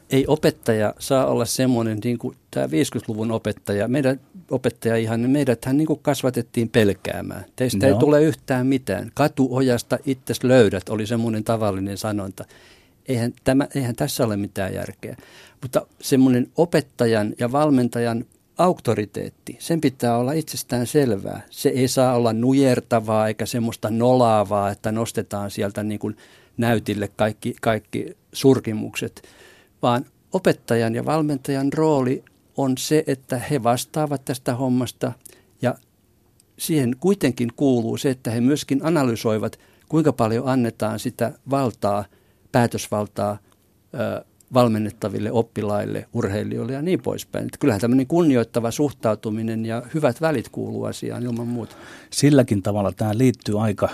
[0.10, 3.88] ei opettaja saa olla semmoinen niin kuin tämä 50-luvun opettaja.
[3.88, 4.20] Meidän
[4.52, 7.46] opettaja ihan, niin meidäthän niin kuin kasvatettiin pelkäämään.
[7.56, 7.94] Teistä no.
[7.94, 9.12] ei tule yhtään mitään.
[9.14, 12.46] Katuojasta itse löydät oli semmoinen tavallinen sanonta.
[13.08, 15.16] Eihän, tämä, eihän tässä ole mitään järkeä.
[15.62, 18.26] Mutta semmoinen opettajan ja valmentajan
[18.60, 21.42] auktoriteetti, sen pitää olla itsestään selvää.
[21.50, 26.18] Se ei saa olla nujertavaa eikä semmoista nolaavaa, että nostetaan sieltä niin kuin
[26.58, 29.22] näytille kaikki, kaikki surkimukset–
[29.82, 32.24] vaan opettajan ja valmentajan rooli
[32.58, 35.12] on se, että he vastaavat tästä hommasta
[35.62, 35.76] ja
[36.58, 42.06] siihen kuitenkin kuuluu se, että he myöskin analysoivat, kuinka paljon annetaan sitä valtaa,
[42.52, 43.38] päätösvaltaa
[43.94, 47.46] ö, valmennettaville oppilaille, urheilijoille ja niin poispäin.
[47.46, 51.76] Että kyllähän tämmöinen kunnioittava suhtautuminen ja hyvät välit kuuluu asiaan ilman muuta.
[52.10, 53.90] Silläkin tavalla tämä liittyy aika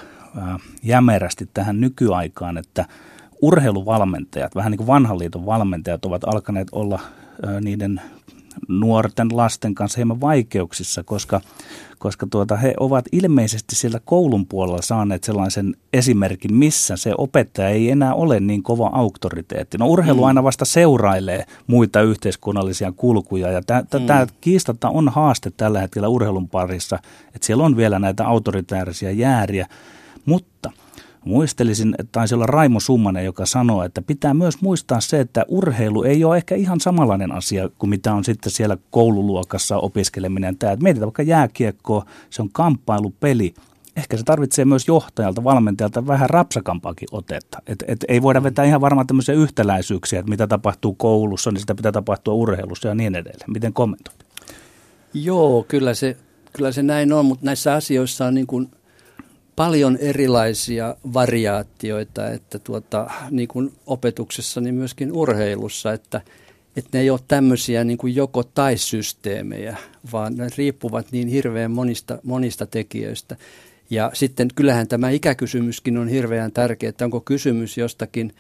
[0.84, 2.86] jämerästi tähän nykyaikaan, että
[3.42, 7.00] urheiluvalmentajat, vähän niin kuin vanhan liiton valmentajat ovat alkaneet olla
[7.62, 8.02] niiden
[8.68, 11.42] nuorten lasten kanssa hieman vaikeuksissa, koska,
[12.00, 17.92] koska tuota, he ovat ilmeisesti siellä koulun puolella saaneet sellaisen esimerkin, missä se opettaja ei
[17.92, 19.78] enää ole niin kova auktoriteetti.
[19.78, 20.28] No urheilu mm.
[20.28, 24.32] aina vasta seurailee muita yhteiskunnallisia kulkuja ja tämä mm.
[24.42, 27.00] kiistatta on haaste tällä hetkellä urheilun parissa,
[27.36, 29.68] että siellä on vielä näitä autoritäärisiä jääriä,
[30.26, 30.72] mutta–
[31.26, 36.04] Muistelisin, että taisi olla Raimo Summanen, joka sanoi, että pitää myös muistaa se, että urheilu
[36.04, 40.58] ei ole ehkä ihan samanlainen asia kuin mitä on sitten siellä koululuokassa opiskeleminen.
[40.58, 43.54] Tämä, että mietitään vaikka jääkiekkoa, se on kamppailupeli.
[43.96, 47.62] Ehkä se tarvitsee myös johtajalta, valmentajalta vähän rapsakampaakin otetta.
[47.68, 51.76] Et, et ei voida vetää ihan varmaan tämmöisiä yhtäläisyyksiä, että mitä tapahtuu koulussa, niin sitä
[51.76, 53.52] pitää tapahtua urheilussa ja niin edelleen.
[53.52, 54.26] Miten kommentoit?
[55.14, 56.18] Joo, kyllä se,
[56.54, 58.70] kyllä se näin on, mutta näissä asioissa on niin kuin–
[59.56, 66.22] paljon erilaisia variaatioita, että tuota, niin kuin opetuksessa, niin myöskin urheilussa, että,
[66.78, 69.78] että ne ei ole tämmöisiä niin kuin joko tai systeemejä,
[70.12, 73.36] vaan ne riippuvat niin hirveän monista, monista tekijöistä.
[73.90, 78.34] Ja sitten kyllähän tämä ikäkysymyskin on hirveän tärkeä, että onko kysymys jostakin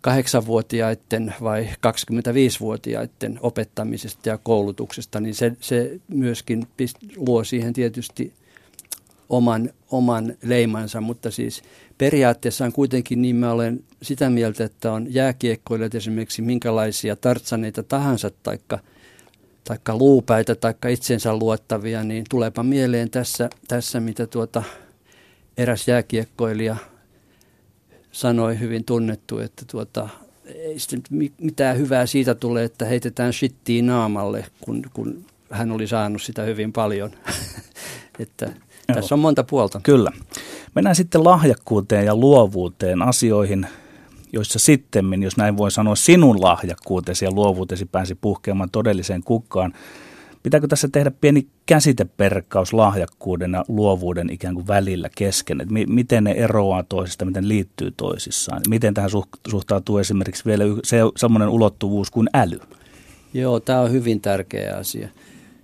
[0.00, 6.66] kahdeksanvuotiaiden vai 25-vuotiaiden opettamisesta ja koulutuksesta, niin se, se myöskin
[7.16, 8.32] luo siihen tietysti
[9.32, 11.62] oman, oman leimansa, mutta siis
[11.98, 18.30] periaatteessa on kuitenkin niin mä olen sitä mieltä, että on jääkiekkoilijat esimerkiksi minkälaisia tartsaneita tahansa,
[18.42, 18.78] taikka,
[19.64, 24.62] taikka luupäitä, taikka itsensä luottavia, niin tuleepa mieleen tässä, tässä mitä tuota
[25.56, 26.76] eräs jääkiekkoilija
[28.12, 30.08] sanoi hyvin tunnettu, että tuota,
[30.44, 36.22] ei sitten mitään hyvää siitä tule, että heitetään shittiin naamalle, kun, kun hän oli saanut
[36.22, 37.10] sitä hyvin paljon.
[38.18, 38.52] että
[38.88, 38.94] Joo.
[38.96, 39.80] Tässä on monta puolta.
[39.82, 40.10] Kyllä.
[40.74, 43.66] Mennään sitten lahjakkuuteen ja luovuuteen, asioihin,
[44.32, 49.72] joissa sitten, jos näin voi sanoa, sinun lahjakkuutesi ja luovuutesi pääsi puhkeamaan todelliseen kukkaan.
[50.42, 55.60] Pitääkö tässä tehdä pieni käsiteperkkaus lahjakkuuden ja luovuuden ikään kuin välillä kesken?
[55.60, 58.60] Että miten ne eroaa toisista, miten liittyy toisissaan?
[58.68, 59.10] Miten tähän
[59.48, 62.60] suhtautuu esimerkiksi vielä se, sellainen ulottuvuus kuin äly?
[63.34, 65.08] Joo, tämä on hyvin tärkeä asia.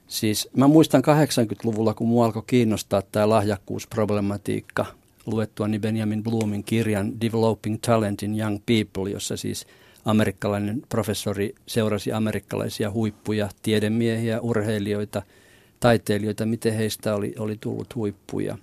[0.09, 4.87] Siis mä muistan 80-luvulla, kun mua alkoi kiinnostaa tämä lahjakkuusproblematiikka,
[5.27, 9.67] luettuani Benjamin Bloomin kirjan Developing Talent in Young People, jossa siis
[10.05, 15.23] amerikkalainen professori seurasi amerikkalaisia huippuja, tiedemiehiä, urheilijoita,
[15.81, 18.59] taiteilijoita, miten heistä oli, oli tullut huippuja.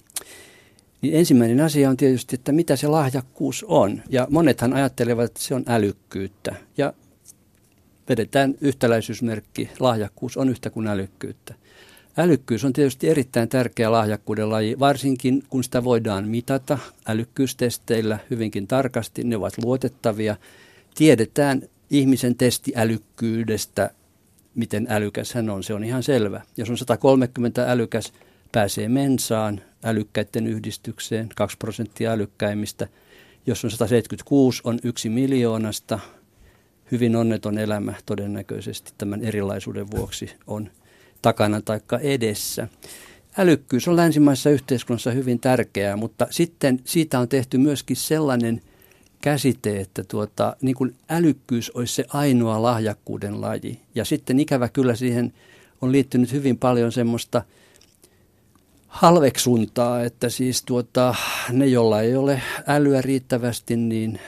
[1.02, 4.02] Niin ensimmäinen asia on tietysti, että mitä se lahjakkuus on.
[4.10, 6.56] Ja monethan ajattelevat, että se on älykkyyttä.
[6.78, 6.94] Ja
[8.10, 11.54] vedetään yhtäläisyysmerkki, lahjakkuus on yhtä kuin älykkyyttä.
[12.18, 19.24] Älykkyys on tietysti erittäin tärkeä lahjakkuuden laji, varsinkin kun sitä voidaan mitata älykkyystesteillä hyvinkin tarkasti.
[19.24, 20.36] Ne ovat luotettavia.
[20.96, 23.90] Tiedetään ihmisen testiälykkyydestä,
[24.56, 25.64] miten älykäs hän on.
[25.64, 26.42] Se on ihan selvä.
[26.58, 28.14] Jos on 130 älykäs,
[28.52, 32.88] pääsee mensaan älykkäiden yhdistykseen, 2 prosenttia älykkäimmistä.
[33.46, 36.00] Jos on 176, on yksi miljoonasta.
[36.92, 40.70] Hyvin onneton elämä todennäköisesti tämän erilaisuuden vuoksi on
[41.22, 42.68] takana tai edessä.
[43.38, 48.62] Älykkyys on länsimaisessa yhteiskunnassa hyvin tärkeää, mutta sitten siitä on tehty myöskin sellainen
[49.22, 53.80] käsite, että tuota, niin kuin älykkyys olisi se ainoa lahjakkuuden laji.
[53.96, 55.34] Ja sitten ikävä kyllä siihen
[55.82, 57.42] on liittynyt hyvin paljon semmoista
[58.88, 61.16] halveksuntaa, että siis tuota,
[61.52, 64.20] ne, joilla ei ole älyä riittävästi, niin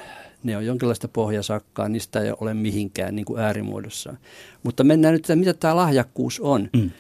[0.47, 4.17] ne on jonkinlaista pohjasakkaa, niistä ei ole mihinkään niin kuin äärimuodossaan.
[4.63, 6.69] Mutta mennään nyt, että mitä tämä lahjakkuus on.
[6.73, 6.91] Mm.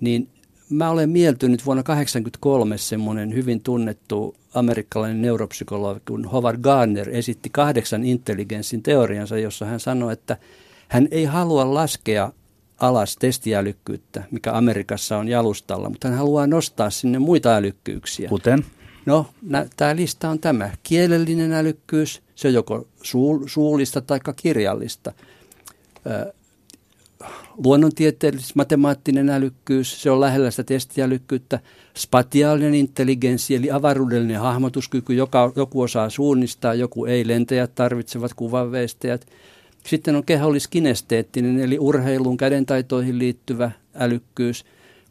[0.00, 0.28] Niin
[0.70, 8.04] mä olen mieltynyt vuonna 1983 semmoinen hyvin tunnettu amerikkalainen neuropsykologi kun Howard Gardner esitti kahdeksan
[8.04, 10.36] intelligenssin teoriansa, jossa hän sanoi, että
[10.88, 12.32] hän ei halua laskea
[12.78, 18.28] alas testiälykkyyttä, mikä Amerikassa on jalustalla, mutta hän haluaa nostaa sinne muita älykkyyksiä.
[18.28, 18.64] Kuten?
[19.06, 19.26] No,
[19.76, 20.70] tämä lista on tämä.
[20.82, 25.12] Kielellinen älykkyys, se on joko suu, suullista tai kirjallista.
[27.64, 31.60] luonnontieteellis matemaattinen älykkyys, se on lähellä sitä testiälykkyyttä.
[31.96, 37.28] Spatiaalinen intelligenssi, eli avaruudellinen hahmotuskyky, joka, joku osaa suunnistaa, joku ei.
[37.28, 39.26] Lentäjät tarvitsevat kuvanveistäjät.
[39.86, 44.64] Sitten on keholliskinesteettinen, eli urheilun kädentaitoihin liittyvä älykkyys.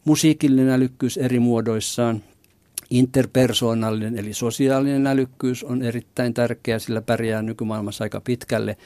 [0.04, 2.22] Musiikillinen älykkyys eri muodoissaan–
[2.90, 8.76] Interpersoonallinen eli sosiaalinen älykkyys on erittäin tärkeä, sillä pärjää nykymaailmassa aika pitkälle.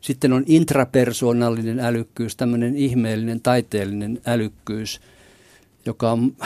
[0.00, 5.00] Sitten on intrapersoonallinen älykkyys, tämmöinen ihmeellinen taiteellinen älykkyys,
[5.86, 6.36] joka on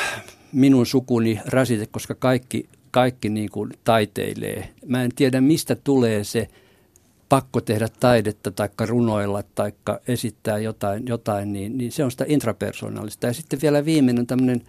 [0.53, 4.68] minun sukuni rasite, koska kaikki, kaikki niin kuin taiteilee.
[4.87, 6.48] Mä en tiedä, mistä tulee se
[7.29, 9.72] pakko tehdä taidetta tai runoilla tai
[10.09, 13.27] esittää jotain, jotain niin, niin se on sitä intrapersoonallista.
[13.27, 14.62] Ja sitten vielä viimeinen tämmöinen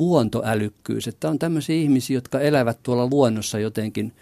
[0.00, 4.12] luontoälykkyys, että on tämmöisiä ihmisiä, jotka elävät tuolla luonnossa jotenkin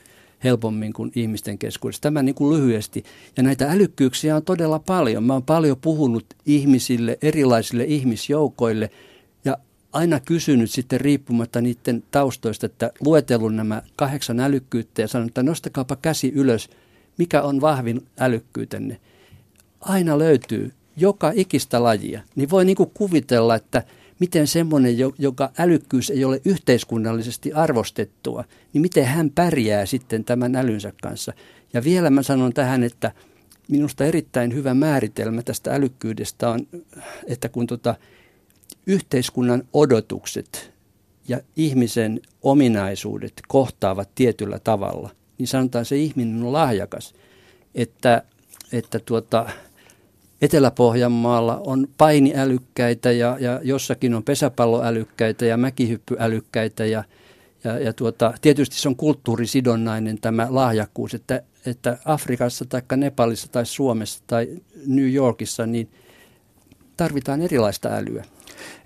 [0.45, 2.03] helpommin kuin ihmisten keskuudessa.
[2.03, 3.05] Tämä niin kuin lyhyesti.
[3.37, 5.25] Ja näitä älykkyyksiä on todella paljon.
[5.25, 8.91] Mä oon paljon puhunut ihmisille, erilaisille ihmisjoukoille
[9.45, 9.59] ja
[9.93, 15.97] aina kysynyt sitten riippumatta niiden taustoista, että luetellut nämä kahdeksan älykkyyttä ja sanonut, että nostakaapa
[15.97, 16.71] käsi ylös,
[17.19, 19.01] mikä on vahvin älykkyytenne.
[19.81, 22.21] Aina löytyy joka ikistä lajia.
[22.37, 23.83] Niin voi niin kuin kuvitella, että–
[24.19, 30.93] miten semmoinen, joka älykkyys ei ole yhteiskunnallisesti arvostettua, niin miten hän pärjää sitten tämän älynsä
[31.03, 31.33] kanssa.
[31.73, 33.13] Ja vielä mä sanon tähän, että
[33.69, 36.67] minusta erittäin hyvä määritelmä tästä älykkyydestä on,
[37.27, 37.95] että kun tota,
[38.87, 40.73] yhteiskunnan odotukset
[41.29, 47.15] ja ihmisen ominaisuudet kohtaavat tietyllä tavalla, niin sanotaan se ihminen on lahjakas.
[47.75, 48.23] Että,
[48.73, 49.51] että tuota,
[50.43, 57.05] Etelä-Pohjanmaalla on painiälykkäitä ja, ja jossakin on pesäpalloälykkäitä ja mäkihyppyälykkäitä ja,
[57.65, 63.67] ja, ja tuota, tietysti se on kulttuurisidonnainen tämä lahjakkuus, että, että Afrikassa tai Nepalissa tai
[63.67, 64.49] Suomessa tai
[64.87, 65.89] New Yorkissa niin
[66.97, 68.25] tarvitaan erilaista älyä.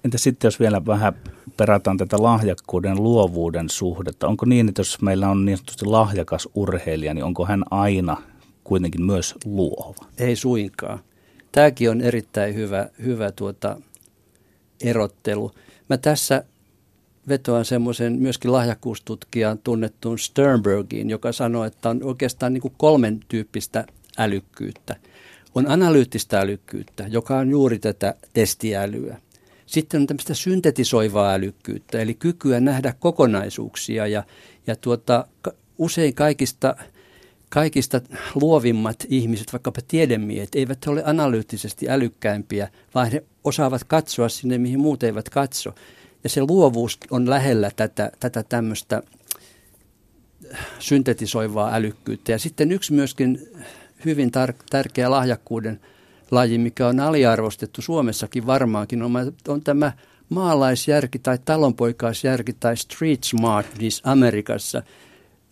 [0.05, 1.13] Entä sitten jos vielä vähän
[1.57, 7.15] perataan tätä lahjakkuuden luovuuden suhdetta, onko niin, että jos meillä on niin sanotusti lahjakas urheilija,
[7.15, 8.17] niin onko hän aina
[8.65, 10.07] kuitenkin myös luova?
[10.19, 11.01] Ei suinkaan
[11.57, 13.81] tämäkin on erittäin hyvä, hyvä tuota
[14.81, 15.53] erottelu.
[15.89, 16.45] Mä tässä
[17.29, 23.87] vetoan semmoisen myöskin lahjakkuustutkijan tunnettuun Sternbergiin, joka sanoi, että on oikeastaan niin kuin kolmen tyyppistä
[24.19, 24.97] älykkyyttä.
[25.55, 29.21] On analyyttistä älykkyyttä, joka on juuri tätä testiälyä.
[29.67, 34.23] Sitten on tämmöistä syntetisoivaa älykkyyttä, eli kykyä nähdä kokonaisuuksia ja,
[34.67, 35.27] ja tuota,
[35.79, 36.77] usein kaikista
[37.57, 38.01] kaikista
[38.35, 45.03] luovimmat ihmiset, vaikkapa tiedemiehet, eivät ole analyyttisesti älykkäimpiä, vaan he osaavat katsoa sinne, mihin muut
[45.03, 45.75] eivät katso.
[46.25, 49.03] Ja se luovuus on lähellä tätä, tätä tämmöistä
[50.79, 52.33] syntetisoivaa älykkyyttä.
[52.33, 53.49] Ja sitten yksi myöskin
[54.05, 55.81] hyvin tar- tärkeä lahjakkuuden
[56.31, 59.13] laji, mikä on aliarvostettu Suomessakin varmaankin, on,
[59.49, 59.93] on tämä
[60.29, 64.83] maalaisjärki tai talonpoikaisjärki tai street smartness Amerikassa–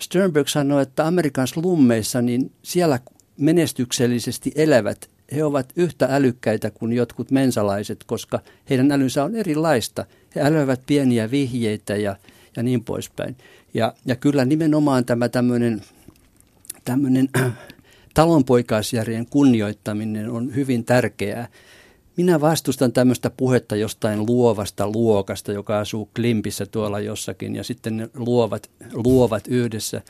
[0.05, 2.99] Sternberg sanoi, että Amerikan slummeissa, niin siellä
[3.38, 8.40] menestyksellisesti elävät, he ovat yhtä älykkäitä kuin jotkut mensalaiset, koska
[8.71, 10.07] heidän älynsä on erilaista.
[10.35, 12.17] He älyvät pieniä vihjeitä ja,
[12.57, 13.37] ja niin poispäin.
[13.75, 15.83] Ja, ja kyllä nimenomaan tämä tämmöinen,
[16.85, 17.29] tämmöinen
[18.14, 21.49] talonpoikaisjärjen kunnioittaminen on hyvin tärkeää.
[22.16, 28.09] Minä vastustan tämmöistä puhetta jostain luovasta luokasta, joka asuu Klimpissä tuolla jossakin ja sitten ne
[28.14, 30.03] luovat, luovat yhdessä,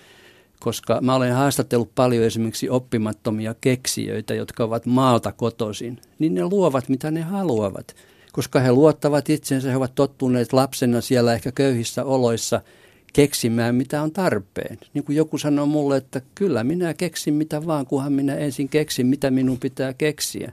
[0.60, 6.88] koska mä olen haastatellut paljon esimerkiksi oppimattomia keksijöitä, jotka ovat maalta kotoisin, niin ne luovat
[6.88, 7.94] mitä ne haluavat,
[8.32, 12.60] koska he luottavat itsensä, he ovat tottuneet lapsena siellä ehkä köyhissä oloissa–
[13.14, 14.78] keksimään, mitä on tarpeen.
[14.94, 19.06] Niin kuin joku sanoi mulle, että kyllä minä keksin mitä vaan, kunhan minä ensin keksin,
[19.06, 20.52] mitä minun pitää keksiä.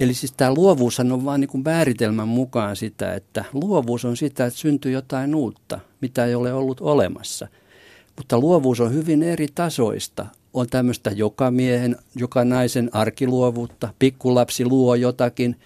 [0.00, 4.46] Eli siis tämä luovuus on vaan niin kuin määritelmän mukaan sitä, että luovuus on sitä,
[4.46, 7.48] että syntyy jotain uutta, mitä ei ole ollut olemassa.
[8.16, 10.26] Mutta luovuus on hyvin eri tasoista.
[10.54, 13.94] On tämmöistä joka miehen, joka naisen arkiluovuutta.
[13.98, 15.56] Pikkulapsi luo jotakin,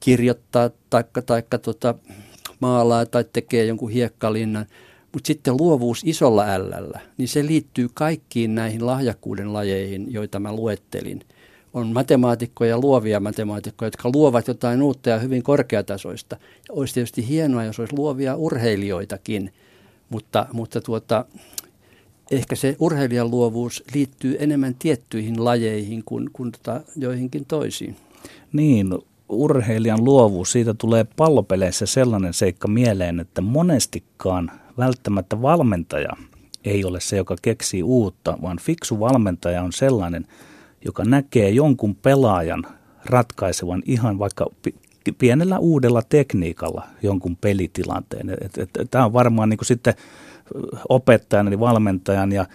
[0.00, 1.94] kirjoittaa taikka, taikka tota,
[2.60, 4.66] maalaa tai tekee jonkun hiekkalinnan–
[5.14, 11.20] mutta sitten luovuus isolla ällällä, niin se liittyy kaikkiin näihin lahjakkuuden lajeihin, joita mä luettelin.
[11.74, 16.36] On matemaatikkoja, luovia matemaatikkoja, jotka luovat jotain uutta ja hyvin korkeatasoista.
[16.70, 19.52] Olisi tietysti hienoa, jos olisi luovia urheilijoitakin,
[20.08, 21.24] mutta, mutta tuota,
[22.30, 27.96] ehkä se urheilijan luovuus liittyy enemmän tiettyihin lajeihin kuin, kuin tota joihinkin toisiin.
[28.52, 36.10] Niin, urheilijan luovuus, siitä tulee pallopeleissä sellainen seikka mieleen, että monestikaan välttämättä valmentaja
[36.64, 40.26] ei ole se, joka keksii uutta, vaan fiksu valmentaja on sellainen,
[40.84, 42.66] joka näkee jonkun pelaajan
[43.04, 44.46] ratkaisevan ihan vaikka
[45.18, 48.26] pienellä uudella tekniikalla jonkun pelitilanteen.
[48.90, 49.94] Tämä on varmaan niin sitten
[50.88, 52.46] opettajan eli valmentajan ja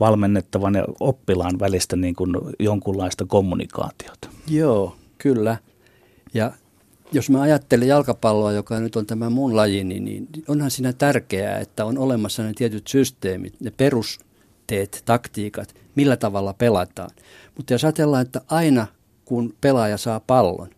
[0.00, 4.28] valmennettavan ja oppilaan välistä niin kuin jonkunlaista kommunikaatiota.
[4.48, 5.56] Joo, kyllä.
[6.34, 6.52] Ja
[7.12, 11.58] jos mä ajattelen jalkapalloa, joka nyt on tämä mun laji, niin, niin onhan siinä tärkeää,
[11.58, 17.10] että on olemassa ne tietyt systeemit, ne perusteet, taktiikat, millä tavalla pelataan.
[17.56, 18.86] Mutta jos ajatellaan, että aina
[19.24, 20.70] kun pelaaja saa pallon,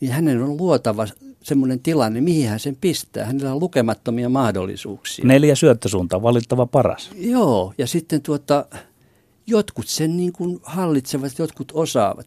[0.00, 1.06] niin hänen on luotava
[1.42, 3.24] semmoinen tilanne, mihin hän sen pistää.
[3.24, 5.24] Hänellä on lukemattomia mahdollisuuksia.
[5.24, 7.10] Neljä syöttösuuntaa, valittava paras.
[7.14, 8.66] Joo, ja sitten tuota,
[9.46, 12.26] jotkut sen niin kuin hallitsevat, jotkut osaavat.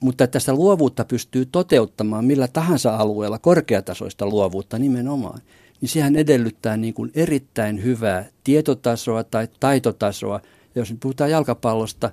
[0.00, 5.40] Mutta tästä luovuutta pystyy toteuttamaan millä tahansa alueella, korkeatasoista luovuutta nimenomaan,
[5.80, 10.40] niin sehän edellyttää niin kuin erittäin hyvää tietotasoa tai taitotasoa.
[10.74, 12.10] Ja jos nyt puhutaan jalkapallosta,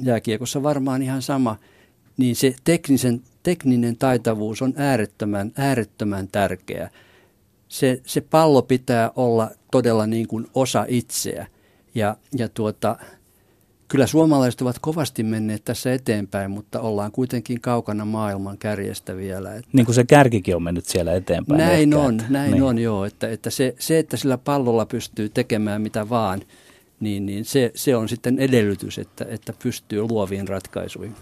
[0.00, 1.56] jääkiekossa varmaan ihan sama,
[2.16, 6.90] niin se teknisen, tekninen taitavuus on äärettömän, äärettömän tärkeä.
[7.68, 11.46] Se, se pallo pitää olla todella niin kuin osa itseä.
[11.94, 12.96] Ja, ja tuota,
[13.88, 19.54] Kyllä suomalaiset ovat kovasti menneet tässä eteenpäin, mutta ollaan kuitenkin kaukana maailman kärjestä vielä.
[19.54, 21.58] Että niin kuin se kärkikin on mennyt siellä eteenpäin.
[21.58, 22.62] Näin ehkä, on, näin niin.
[22.62, 23.04] on joo.
[23.04, 26.42] Että, että se, se, että sillä pallolla pystyy tekemään mitä vaan,
[27.04, 31.14] niin, niin se, se on sitten edellytys, että, että pystyy luoviin ratkaisuihin.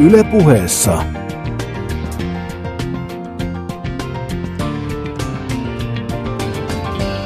[0.00, 1.04] Yle puheessa.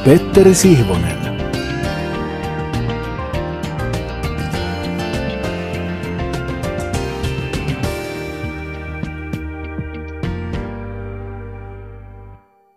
[0.05, 1.22] Petteri Sihvonen.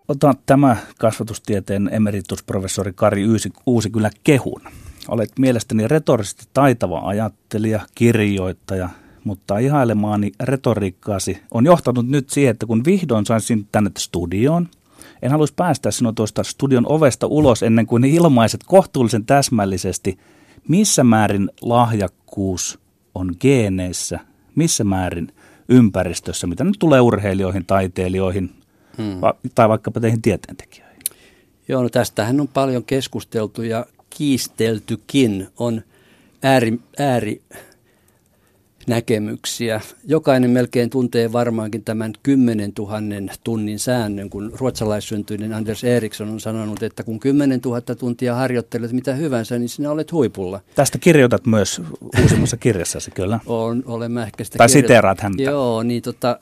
[0.08, 3.24] Ota tämä kasvatustieteen emeritusprofessori Kari
[3.66, 4.60] Uusi, kyllä kehun.
[5.08, 8.88] Olet mielestäni retorisesti taitava ajattelija, kirjoittaja,
[9.24, 14.68] mutta ihailemaani retoriikkaasi on johtanut nyt siihen, että kun vihdoin sain sinut tänne studioon,
[15.22, 20.18] en haluaisi päästä sinua tuosta studion ovesta ulos ennen kuin ilmaiset kohtuullisen täsmällisesti,
[20.68, 22.78] missä määrin lahjakkuus
[23.14, 24.20] on geeneissä,
[24.54, 25.32] missä määrin
[25.68, 28.50] ympäristössä, mitä nyt tulee urheilijoihin, taiteilijoihin,
[28.98, 29.20] hmm.
[29.20, 31.02] va- tai vaikkapa teihin tieteentekijöihin?
[31.68, 35.48] Joo, no tästähän on paljon keskusteltu ja kiisteltykin.
[35.58, 35.82] On
[36.42, 37.42] ääri, ääri
[38.86, 39.80] näkemyksiä.
[40.06, 43.00] Jokainen melkein tuntee varmaankin tämän 10 000
[43.44, 49.14] tunnin säännön, kun ruotsalaissyntyinen Anders Eriksson on sanonut, että kun 10 000 tuntia harjoittelet mitä
[49.14, 50.60] hyvänsä, niin sinä olet huipulla.
[50.74, 51.82] Tästä kirjoitat myös
[52.22, 53.40] uusimmassa kirjassasi, kyllä.
[53.46, 55.42] On, olen mä ehkä sitä Tai siteeraat häntä.
[55.42, 56.38] Joo, niin tota,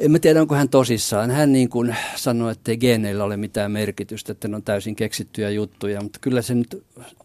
[0.00, 1.30] en mä tiedä, onko hän tosissaan.
[1.30, 5.50] Hän niin kuin sanoi, että ei geeneillä ole mitään merkitystä, että ne on täysin keksittyjä
[5.50, 6.84] juttuja, mutta kyllä se nyt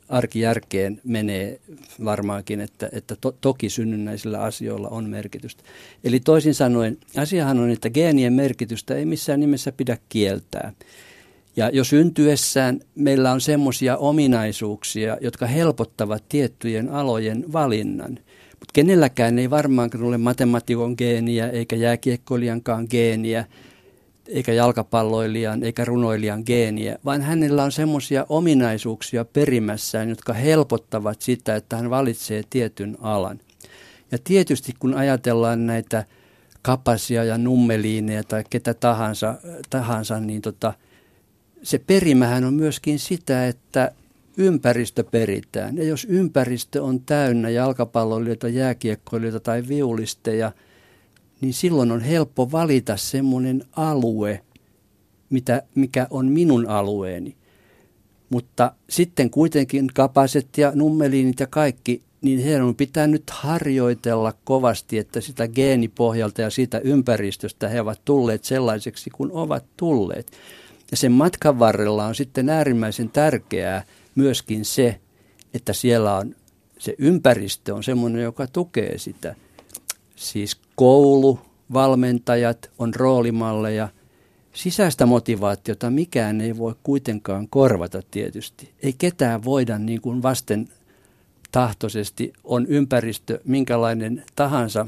[0.09, 1.59] arkijärkeen menee
[2.05, 5.63] varmaankin, että, että to, toki synnynnäisillä asioilla on merkitystä.
[6.03, 10.71] Eli toisin sanoen, asiahan on, että geenien merkitystä ei missään nimessä pidä kieltää.
[11.55, 18.19] Ja jo syntyessään meillä on semmoisia ominaisuuksia, jotka helpottavat tiettyjen alojen valinnan.
[18.65, 23.45] Mutta kenelläkään ei varmaankaan ole matemaatikon geeniä eikä jääkiekkoilijankaan geeniä
[24.27, 31.77] eikä jalkapalloilijan eikä runoilijan geeniä, vaan hänellä on semmoisia ominaisuuksia perimässään, jotka helpottavat sitä, että
[31.77, 33.39] hän valitsee tietyn alan.
[34.11, 36.05] Ja tietysti kun ajatellaan näitä
[36.61, 39.35] kapasia ja nummeliineja tai ketä tahansa,
[39.69, 40.73] tahansa niin tota,
[41.63, 43.91] se perimähän on myöskin sitä, että
[44.37, 45.77] ympäristö peritään.
[45.77, 50.51] Ja jos ympäristö on täynnä jalkapalloilijoita, jääkiekkoilijoita tai viulisteja,
[51.41, 54.41] niin silloin on helppo valita semmoinen alue,
[55.29, 57.35] mitä, mikä on minun alueeni.
[58.29, 65.21] Mutta sitten kuitenkin kapaset ja nummeliinit ja kaikki, niin heidän pitää nyt harjoitella kovasti, että
[65.21, 70.31] sitä geenipohjalta ja siitä ympäristöstä he ovat tulleet sellaiseksi kuin ovat tulleet.
[70.91, 73.83] Ja sen matkan varrella on sitten äärimmäisen tärkeää
[74.15, 74.99] myöskin se,
[75.53, 76.35] että siellä on
[76.77, 79.35] se ympäristö on semmoinen, joka tukee sitä.
[80.15, 81.39] Siis koulu,
[81.73, 83.89] valmentajat on roolimalleja.
[84.53, 88.71] Sisäistä motivaatiota mikään ei voi kuitenkaan korvata tietysti.
[88.83, 90.67] Ei ketään voida niin kuin vasten
[91.51, 94.87] tahtoisesti on ympäristö minkälainen tahansa,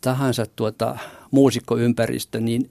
[0.00, 0.98] tahansa tuota,
[1.30, 2.70] muusikkoympäristö, niin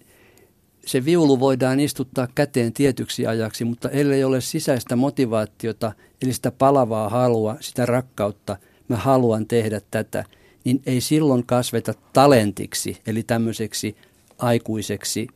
[0.85, 7.09] se viulu voidaan istuttaa käteen tietyksi ajaksi, mutta ellei ole sisäistä motivaatiota, eli sitä palavaa
[7.09, 8.57] halua, sitä rakkautta,
[8.87, 10.25] mä haluan tehdä tätä,
[10.63, 13.95] niin ei silloin kasveta talentiksi, eli tämmöiseksi
[14.37, 15.27] aikuiseksi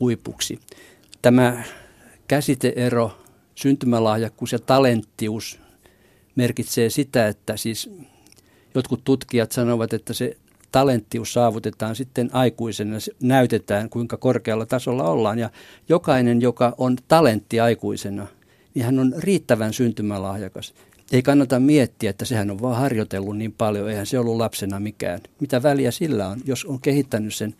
[0.00, 0.58] huipuksi.
[1.22, 1.62] Tämä
[2.28, 3.18] käsiteero,
[3.54, 5.60] syntymälahjakkuus ja talenttius
[6.34, 7.90] merkitsee sitä, että siis
[8.74, 10.36] jotkut tutkijat sanovat, että se
[10.72, 15.38] talenttius saavutetaan sitten aikuisena, näytetään kuinka korkealla tasolla ollaan.
[15.38, 15.50] Ja
[15.88, 18.26] jokainen, joka on talentti aikuisena,
[18.74, 20.74] niin hän on riittävän syntymälahjakas.
[21.12, 25.20] Ei kannata miettiä, että sehän on vaan harjoitellut niin paljon, eihän se ollut lapsena mikään.
[25.40, 27.54] Mitä väliä sillä on, jos on kehittänyt sen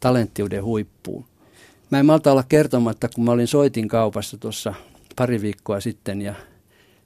[0.00, 1.24] talenttiuden huippuun.
[1.90, 4.74] Mä en malta olla kertomatta, kun mä olin soitin kaupassa tuossa
[5.16, 6.34] pari viikkoa sitten ja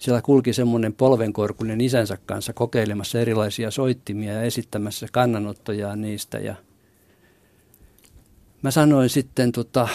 [0.02, 6.38] siellä kulki semmoinen polvenkorkunen isänsä kanssa kokeilemassa erilaisia soittimia ja esittämässä kannanottoja niistä.
[6.38, 6.54] Ja
[8.62, 9.88] mä sanoin sitten, tota,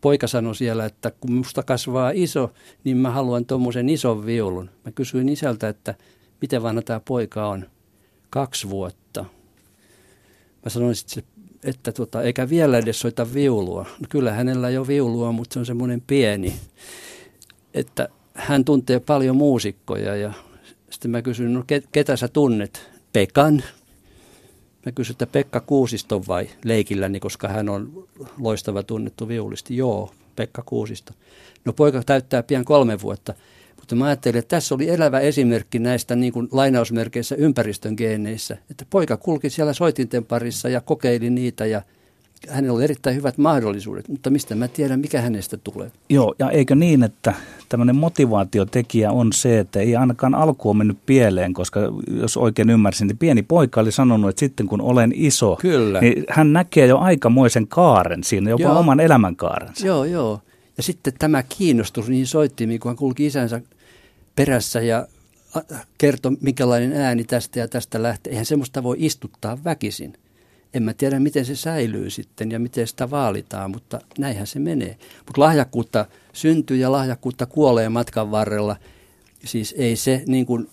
[0.00, 2.52] poika sanoi siellä, että kun musta kasvaa iso,
[2.84, 4.70] niin mä haluan tuommoisen ison viulun.
[4.84, 5.94] Mä kysyin isältä, että
[6.40, 7.66] miten vanha tämä poika on.
[8.30, 9.24] Kaksi vuotta.
[10.64, 11.24] Mä sanoin sitten,
[11.64, 13.86] että tota, eikä vielä edes soita viulua.
[14.00, 16.56] No, kyllä hänellä jo viulua, mutta se on semmoinen pieni.
[17.74, 20.32] Että hän tuntee paljon muusikkoja ja
[20.90, 22.90] sitten mä kysyin, no ketä sä tunnet?
[23.12, 23.62] Pekan.
[24.86, 28.08] Mä kysyin, että Pekka Kuusisto vai leikilläni, koska hän on
[28.38, 29.76] loistava tunnettu viulisti.
[29.76, 31.12] Joo, Pekka Kuusisto.
[31.64, 33.34] No poika täyttää pian kolme vuotta.
[33.76, 38.56] Mutta mä ajattelin, että tässä oli elävä esimerkki näistä niin kuin lainausmerkeissä ympäristön geeneissä.
[38.70, 41.82] Että poika kulki siellä soitinten parissa ja kokeili niitä ja
[42.48, 45.90] hänellä on erittäin hyvät mahdollisuudet, mutta mistä mä tiedän, mikä hänestä tulee.
[46.08, 47.34] Joo, ja eikö niin, että
[47.68, 51.80] tämmöinen motivaatiotekijä on se, että ei ainakaan alku ole mennyt pieleen, koska
[52.20, 56.00] jos oikein ymmärsin, niin pieni poika oli sanonut, että sitten kun olen iso, Kyllä.
[56.00, 58.78] niin hän näkee jo aikamoisen kaaren siinä, jopa joo.
[58.78, 59.86] oman elämänkaarensa.
[59.86, 60.40] Joo, joo.
[60.76, 63.60] Ja sitten tämä kiinnostus niin soittimiin, kun hän kulki isänsä
[64.36, 65.06] perässä ja
[65.98, 68.30] kertoi, minkälainen ääni tästä ja tästä lähtee.
[68.30, 70.12] Eihän semmoista voi istuttaa väkisin.
[70.74, 74.98] En mä tiedä, miten se säilyy sitten ja miten sitä vaalitaan, mutta näinhän se menee.
[75.26, 78.76] Mutta lahjakkuutta syntyy ja lahjakkuutta kuolee matkan varrella.
[79.44, 80.70] Siis ei se niin kuin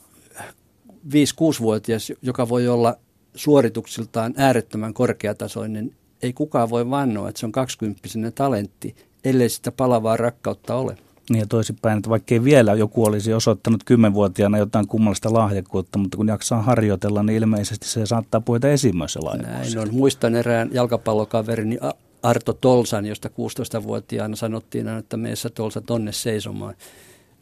[1.10, 2.98] 5-6-vuotias, joka voi olla
[3.36, 10.18] suorituksiltaan äärettömän korkeatasoinen, ei kukaan voi vannoa, että se on 20 talentti, ellei sitä palavaa
[10.18, 10.98] rakkautta ole.
[11.30, 16.28] Niin ja toisinpäin, että vaikkei vielä joku olisi osoittanut kymmenvuotiaana jotain kummallista lahjakkuutta, mutta kun
[16.28, 18.42] jaksaa harjoitella, niin ilmeisesti se saattaa
[18.74, 19.88] esiin myös se Näin on.
[19.92, 21.78] Muistan erään jalkapallokaverini
[22.24, 26.76] Arto Tolsan, josta 16-vuotiaana sanottiin, että meessä Tolsa tonne seisomaan.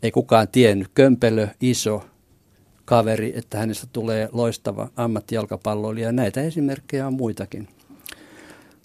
[0.03, 0.88] Ei kukaan tiennyt.
[0.93, 2.03] Kömpelö, iso
[2.86, 6.11] kaveri, että hänestä tulee loistava ammattijalkapalloilija.
[6.11, 7.67] Näitä esimerkkejä on muitakin.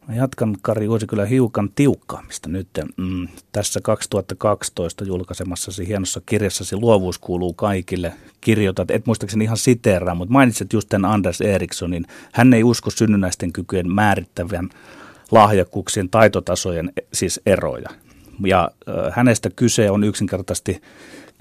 [0.09, 2.69] Mä jatkan Kari Uusikylä hiukan tiukkaamista nyt.
[2.97, 8.13] Mm, tässä 2012 julkaisemassasi hienossa kirjassasi Luovuus kuuluu kaikille.
[8.41, 12.07] Kirjoitat, et muistaakseni ihan siteeraa, mutta mainitset just tämän Anders Erikssonin.
[12.33, 14.71] Hän ei usko synnynnäisten kykyjen määrittävän
[15.31, 17.89] lahjakkuuksien taitotasojen siis eroja.
[18.47, 18.71] Ja
[19.11, 20.81] hänestä kyse on yksinkertaisesti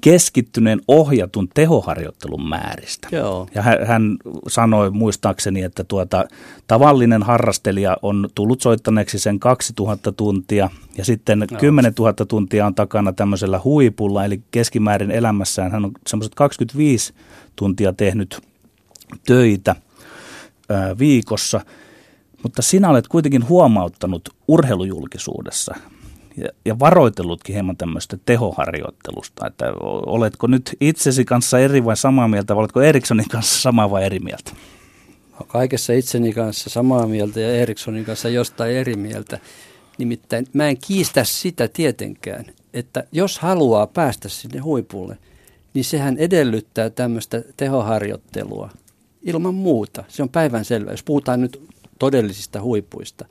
[0.05, 3.07] keskittyneen ohjatun tehoharjoittelun määristä.
[3.11, 3.47] Joo.
[3.55, 6.25] Ja hän, hän sanoi muistaakseni, että tuota,
[6.67, 11.59] tavallinen harrastelija on tullut soittaneeksi sen 2000 tuntia ja sitten Joo.
[11.59, 17.13] 10 000 tuntia on takana tämmöisellä huipulla, eli keskimäärin elämässään hän on semmoiset 25
[17.55, 18.41] tuntia tehnyt
[19.25, 19.75] töitä
[20.69, 21.61] ää, viikossa–
[22.43, 25.75] Mutta sinä olet kuitenkin huomauttanut urheilujulkisuudessa
[26.37, 29.65] ja, ja varoitellutkin hieman tämmöistä tehoharjoittelusta, että
[30.05, 34.19] oletko nyt itsesi kanssa eri vai samaa mieltä, vai oletko Erikssonin kanssa samaa vai eri
[34.19, 34.51] mieltä?
[35.47, 39.39] Kaikessa itseni kanssa samaa mieltä ja Erikssonin kanssa jostain eri mieltä.
[39.97, 45.17] Nimittäin mä en kiistä sitä tietenkään, että jos haluaa päästä sinne huipulle,
[45.73, 48.69] niin sehän edellyttää tämmöistä tehoharjoittelua
[49.23, 50.03] ilman muuta.
[50.07, 51.61] Se on päivänselvä, jos puhutaan nyt
[51.99, 53.25] todellisista huipuista.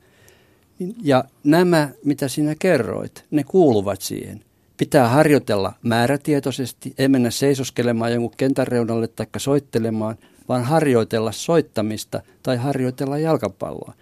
[1.03, 4.41] Ja nämä, mitä sinä kerroit, ne kuuluvat siihen.
[4.77, 10.17] Pitää harjoitella määrätietoisesti, ei mennä seisoskelemaan jonkun kentän reunalle tai soittelemaan,
[10.49, 13.93] vaan harjoitella soittamista tai harjoitella jalkapalloa.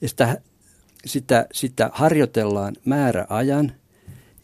[0.00, 0.40] Ja sitä,
[1.06, 3.72] sitä, sitä harjoitellaan määräajan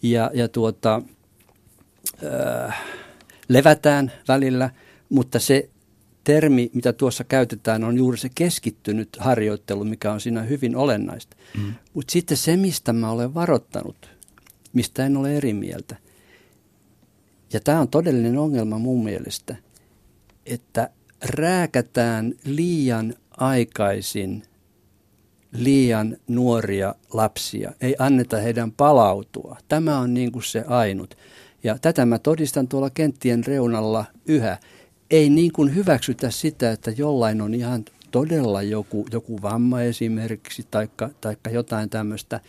[0.03, 1.03] ja, ja tuota,
[2.25, 2.85] äh,
[3.49, 4.71] levätään välillä,
[5.09, 5.69] mutta se
[6.27, 11.37] termi, mitä tuossa käytetään, on juuri se keskittynyt harjoittelu, mikä on siinä hyvin olennaista.
[11.59, 11.75] Mm.
[11.95, 14.11] Mutta sitten se, mistä mä olen varoittanut,
[14.73, 15.97] mistä en ole eri mieltä,
[17.53, 19.57] ja tämä on todellinen ongelma mun mielestä,
[20.47, 20.91] että
[21.25, 24.43] rääkätään liian aikaisin
[25.53, 29.57] liian nuoria lapsia, ei anneta heidän palautua.
[29.69, 31.17] Tämä on niin kuin se ainut.
[31.63, 34.59] Ja tätä mä todistan tuolla kenttien reunalla yhä
[35.11, 41.11] ei niin kuin hyväksytä sitä, että jollain on ihan todella joku, joku vamma esimerkiksi taikka,
[41.21, 42.41] taikka jotain tämmöistä.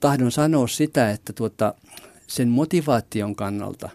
[0.00, 1.74] Tahdon sanoa sitä, että tuota,
[2.26, 3.90] sen motivaation kannalta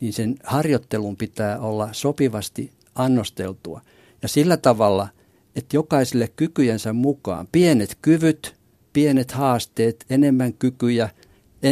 [0.00, 3.80] niin sen harjoittelun pitää olla sopivasti annosteltua.
[4.22, 5.08] Ja sillä tavalla,
[5.56, 8.56] että jokaiselle kykyjensä mukaan pienet kyvyt,
[8.92, 11.08] pienet haasteet, enemmän kykyjä,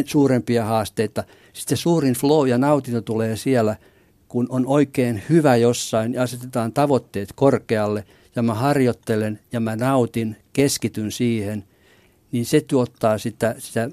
[0.06, 1.24] suurempia haasteita.
[1.52, 3.76] Sitten suurin flow ja nautinto tulee siellä–
[4.32, 8.04] kun on oikein hyvä jossain ja asetetaan tavoitteet korkealle
[8.36, 11.64] ja mä harjoittelen ja mä nautin, keskityn siihen,
[12.32, 13.90] niin se tuottaa sitä, sitä,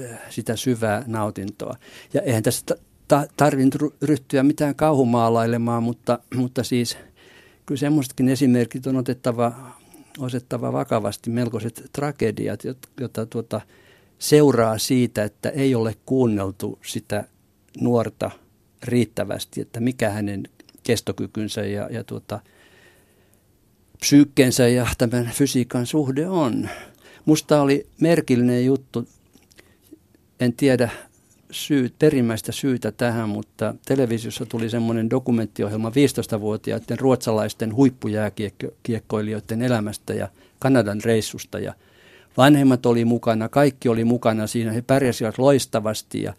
[0.00, 1.76] äh, sitä syvää nautintoa.
[2.14, 2.76] Ja eihän tässä
[3.08, 6.98] ta- tarvinnut ryhtyä mitään kauhumaalailemaan, mutta, mutta siis
[7.66, 9.52] kyllä semmoisetkin esimerkit on otettava,
[10.18, 12.60] otettava vakavasti, melkoiset tragediat,
[13.00, 13.60] joita tuota,
[14.18, 17.24] seuraa siitä, että ei ole kuunneltu sitä
[17.80, 18.30] nuorta–
[18.84, 20.48] riittävästi, että mikä hänen
[20.82, 22.40] kestokykynsä ja, ja tuota,
[24.00, 26.68] psyykkensä ja tämän fysiikan suhde on.
[27.24, 29.08] Musta oli merkillinen juttu,
[30.40, 30.90] en tiedä
[31.50, 40.28] syyt, perimmäistä syytä tähän, mutta televisiossa tuli semmoinen dokumenttiohjelma 15-vuotiaiden ruotsalaisten huippujääkiekkoilijoiden elämästä ja
[40.58, 41.58] Kanadan reissusta.
[41.58, 41.74] Ja
[42.36, 46.34] vanhemmat oli mukana, kaikki oli mukana siinä, he pärjäsivät loistavasti ja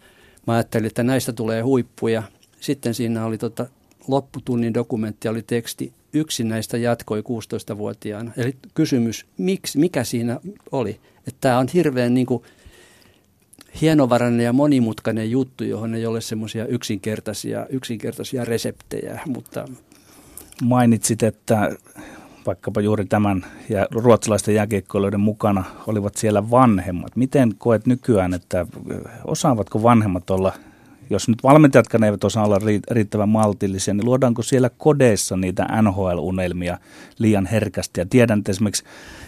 [0.46, 2.22] mä ajattelin, että näistä tulee huippuja–
[2.66, 3.66] sitten siinä oli tota,
[4.08, 8.32] lopputunnin dokumentti, oli teksti, yksi näistä jatkoi 16-vuotiaana.
[8.36, 10.40] Eli kysymys, miksi, mikä siinä
[10.72, 11.00] oli?
[11.28, 12.42] Että tämä on hirveän niin kuin,
[13.80, 19.68] hienovarainen ja monimutkainen juttu, johon ei ole semmoisia yksinkertaisia, yksinkertaisia reseptejä, mutta...
[20.62, 21.76] Mainitsit, että
[22.46, 27.16] vaikkapa juuri tämän ja ruotsalaisten jääkiekkoilijoiden mukana olivat siellä vanhemmat.
[27.16, 28.66] Miten koet nykyään, että
[29.24, 30.52] osaavatko vanhemmat olla
[31.10, 32.58] jos nyt valmentajatkaan eivät osaa olla
[32.90, 36.78] riittävän maltillisia, niin luodaanko siellä kodeissa niitä NHL-unelmia
[37.18, 38.00] liian herkästi?
[38.00, 38.84] Ja tiedän, että esimerkiksi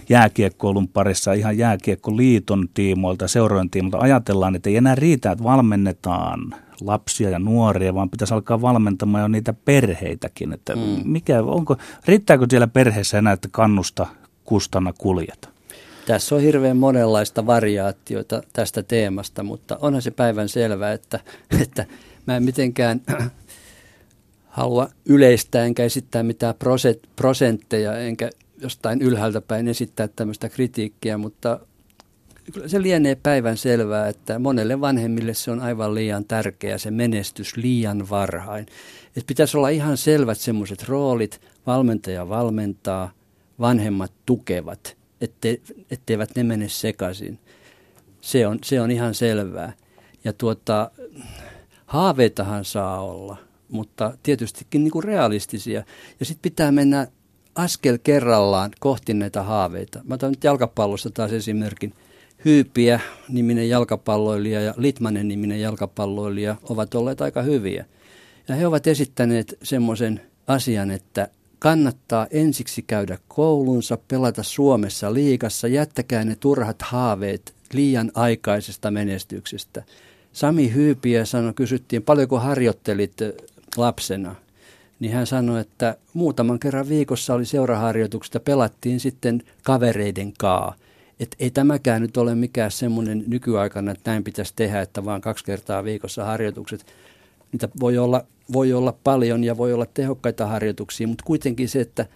[0.08, 7.30] jääkiekkoilun parissa ihan jääkiekkoliiton tiimoilta, seurojen tiimoilta ajatellaan, että ei enää riitä, että valmennetaan lapsia
[7.30, 10.52] ja nuoria, vaan pitäisi alkaa valmentamaan jo niitä perheitäkin.
[10.52, 10.82] Että mm.
[11.04, 11.76] mikä, onko,
[12.06, 14.06] riittääkö siellä perheessä enää, että kannusta
[14.44, 15.48] kustana kuljeta?
[16.08, 21.20] Tässä on hirveän monenlaista variaatioita tästä teemasta, mutta onhan se päivän selvää, että,
[21.62, 21.86] että
[22.26, 23.00] mä en mitenkään
[24.58, 26.54] halua yleistää enkä esittää mitään
[27.16, 28.30] prosentteja, enkä
[28.60, 31.60] jostain ylhäältä päin esittää tämmöistä kritiikkiä, mutta
[32.52, 37.56] kyllä se lienee päivän selvää, että monelle vanhemmille se on aivan liian tärkeä, se menestys
[37.56, 38.66] liian varhain.
[39.16, 43.12] Et pitäisi olla ihan selvät semmoiset roolit, valmentaja valmentaa,
[43.58, 45.60] vanhemmat tukevat– ette,
[45.90, 47.38] etteivät ne mene sekaisin.
[48.20, 49.72] Se on, se on ihan selvää.
[50.24, 50.90] Ja tuota,
[51.86, 53.36] haaveitahan saa olla,
[53.68, 55.84] mutta tietystikin niin kuin realistisia.
[56.20, 57.06] Ja sitten pitää mennä
[57.54, 60.00] askel kerrallaan kohti näitä haaveita.
[60.04, 61.94] Mä otan nyt jalkapallosta taas esimerkin.
[62.44, 67.84] Hyypiä niminen jalkapalloilija ja Litmanen niminen jalkapalloilija ovat olleet aika hyviä.
[68.48, 71.28] Ja he ovat esittäneet semmoisen asian, että
[71.58, 79.82] kannattaa ensiksi käydä koulunsa, pelata Suomessa liikassa, jättäkää ne turhat haaveet liian aikaisesta menestyksestä.
[80.32, 83.16] Sami Hyypiä sanoi, kysyttiin, paljonko harjoittelit
[83.76, 84.34] lapsena.
[85.00, 90.74] niin hän sanoi, että muutaman kerran viikossa oli seuraharjoitukset pelattiin sitten kavereiden kaa.
[91.20, 95.44] Että ei tämäkään nyt ole mikään semmoinen nykyaikana, että näin pitäisi tehdä, että vaan kaksi
[95.44, 96.86] kertaa viikossa harjoitukset.
[97.52, 102.06] Niitä voi olla, voi olla paljon ja voi olla tehokkaita harjoituksia, mutta kuitenkin se, että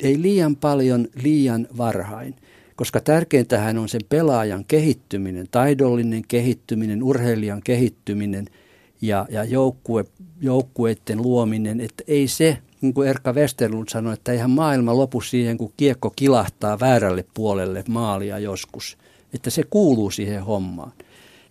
[0.00, 2.34] ei liian paljon liian varhain.
[2.76, 8.46] Koska tärkeintähän on sen pelaajan kehittyminen, taidollinen kehittyminen, urheilijan kehittyminen
[9.00, 10.04] ja, ja joukkue,
[10.40, 11.80] joukkueiden luominen.
[11.80, 16.12] Että ei se, niin kuin Erkka Westerlund sanoi, että eihän maailma lopu siihen, kun kiekko
[16.16, 18.98] kilahtaa väärälle puolelle maalia joskus.
[19.34, 20.92] Että se kuuluu siihen hommaan.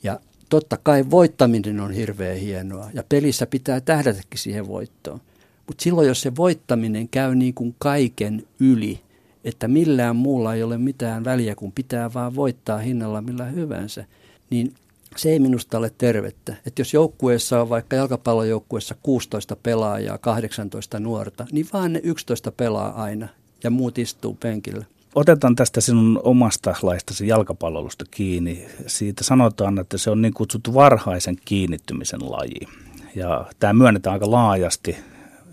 [0.04, 0.20] Ja
[0.50, 5.22] totta kai voittaminen on hirveän hienoa ja pelissä pitää tähdätäkin siihen voittoon.
[5.68, 9.00] Mutta silloin, jos se voittaminen käy niin kuin kaiken yli,
[9.44, 14.06] että millään muulla ei ole mitään väliä, kun pitää vaan voittaa hinnalla millä hyvänsä,
[14.50, 14.74] niin
[15.16, 16.56] se ei minusta ole tervettä.
[16.66, 23.04] Että jos joukkueessa on vaikka jalkapallojoukkueessa 16 pelaajaa, 18 nuorta, niin vaan ne 11 pelaa
[23.04, 23.28] aina
[23.64, 24.86] ja muut istuu penkillä.
[25.16, 28.66] Otetaan tästä sinun omasta laistasi jalkapalloilusta kiinni.
[28.88, 32.68] Siitä sanotaan, että se on niin kutsuttu varhaisen kiinnittymisen laji.
[33.16, 34.98] Ja tämä myönnetään aika laajasti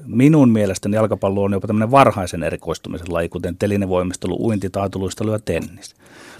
[0.06, 5.94] minun mielestäni jalkapallo on jopa tämmöinen varhaisen erikoistumisen laji, kuten telinevoimistelu, uinti, taitoluistelu ja tennis.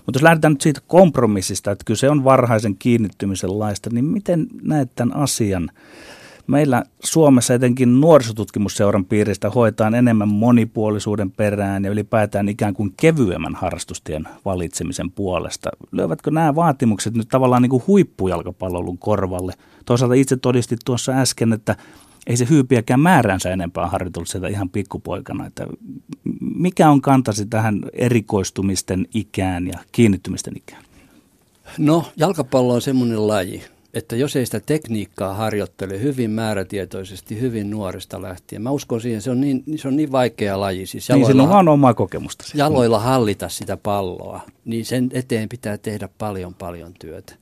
[0.06, 4.90] Mutta jos lähdetään nyt siitä kompromissista, että kyse on varhaisen kiinnittymisen laista, niin miten näet
[4.94, 5.70] tämän asian?
[6.46, 14.28] Meillä Suomessa etenkin nuorisotutkimusseuran piiristä hoitaan enemmän monipuolisuuden perään ja ylipäätään ikään kuin kevyemmän harrastustien
[14.44, 15.70] valitsemisen puolesta.
[15.92, 19.52] Löyvätkö nämä vaatimukset nyt tavallaan niin kuin huippujalkapallon korvalle?
[19.84, 21.76] Toisaalta itse todistit tuossa äsken, että
[22.26, 25.46] ei se hyypiäkään määränsä enempää harjoitellut sitä ihan pikkupoikana.
[25.46, 25.66] Että
[26.40, 30.82] mikä on kantasi tähän erikoistumisten ikään ja kiinnittymisten ikään?
[31.78, 33.62] No, jalkapallo on semmoinen laji,
[33.94, 39.30] että jos ei sitä tekniikkaa harjoittele hyvin määrätietoisesti, hyvin nuoresta lähtien, mä uskon siihen, se
[39.30, 40.86] on niin, se on niin vaikea laji.
[40.86, 42.44] Siis jaloilla, niin, se on vaan omaa kokemusta.
[42.54, 47.34] Jaloilla hallita sitä palloa, niin sen eteen pitää tehdä paljon paljon työtä.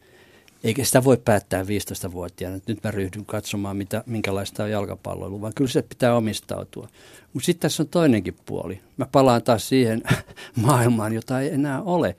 [0.64, 5.52] Eikä sitä voi päättää 15-vuotiaana, että nyt mä ryhdyn katsomaan, mitä, minkälaista on jalkapalloilu, vaan
[5.54, 6.88] kyllä se pitää omistautua.
[7.32, 8.80] Mutta sitten tässä on toinenkin puoli.
[8.96, 10.02] Mä palaan taas siihen
[10.66, 12.16] maailmaan, jota ei enää ole,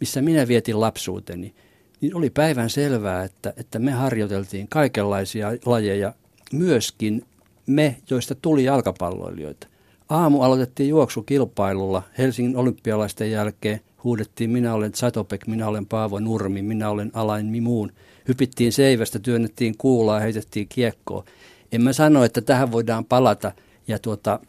[0.00, 1.54] missä minä vietin lapsuuteni.
[2.02, 6.14] Niin oli päivän selvää, että, että me harjoiteltiin kaikenlaisia lajeja,
[6.52, 7.24] myöskin
[7.66, 9.66] me, joista tuli jalkapalloilijoita.
[10.08, 16.90] Aamu aloitettiin juoksukilpailulla Helsingin olympialaisten jälkeen– huudettiin minä olen Zatopek, minä olen Paavo Nurmi, minä
[16.90, 17.92] olen Alain Mimuun.
[18.28, 21.24] Hypittiin seivästä, työnnettiin kuulaa, heitettiin kiekkoa.
[21.72, 23.52] En mä sano, että tähän voidaan palata
[23.88, 24.40] ja tuota,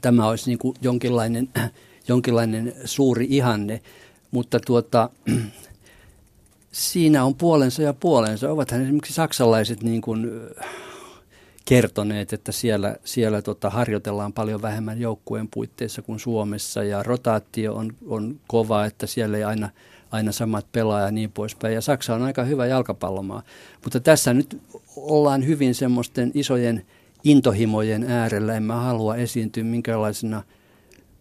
[0.00, 1.48] tämä olisi niin kuin jonkinlainen,
[2.08, 3.80] jonkinlainen suuri ihanne,
[4.30, 5.10] mutta tuota,
[6.72, 8.50] siinä on puolensa ja puolensa.
[8.50, 10.30] Ovathan esimerkiksi saksalaiset niin kuin
[11.64, 17.92] kertoneet, että siellä, siellä tota, harjoitellaan paljon vähemmän joukkueen puitteissa kuin Suomessa ja rotaatio on,
[18.06, 19.70] on kova, että siellä ei aina,
[20.10, 21.74] aina samat pelaa ja niin poispäin.
[21.74, 23.42] Ja Saksa on aika hyvä jalkapallomaa,
[23.82, 24.62] mutta tässä nyt
[24.96, 26.86] ollaan hyvin semmoisten isojen
[27.24, 28.54] intohimojen äärellä.
[28.54, 30.42] En mä halua esiintyä minkälaisena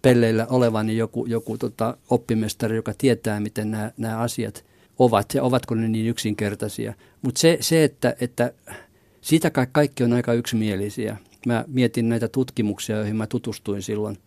[0.01, 4.70] pelleillä olevani joku, joku tota, oppimestari, joka tietää, miten nämä, nämä asiat
[5.03, 6.93] ovat ja ovatko ne niin yksinkertaisia.
[7.21, 8.53] Mutta se, se, että, että
[9.21, 11.17] siitä kaikki on aika yksimielisiä.
[11.45, 14.17] Mä mietin näitä tutkimuksia, joihin mä tutustuin silloin,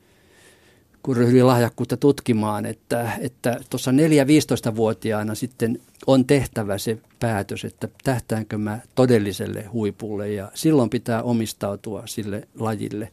[1.03, 8.59] kun ryhdyin lahjakkuutta tutkimaan, että tuossa että 4-15-vuotiaana sitten on tehtävä se päätös, että tähtäänkö
[8.59, 13.13] mä todelliselle huipulle ja silloin pitää omistautua sille lajille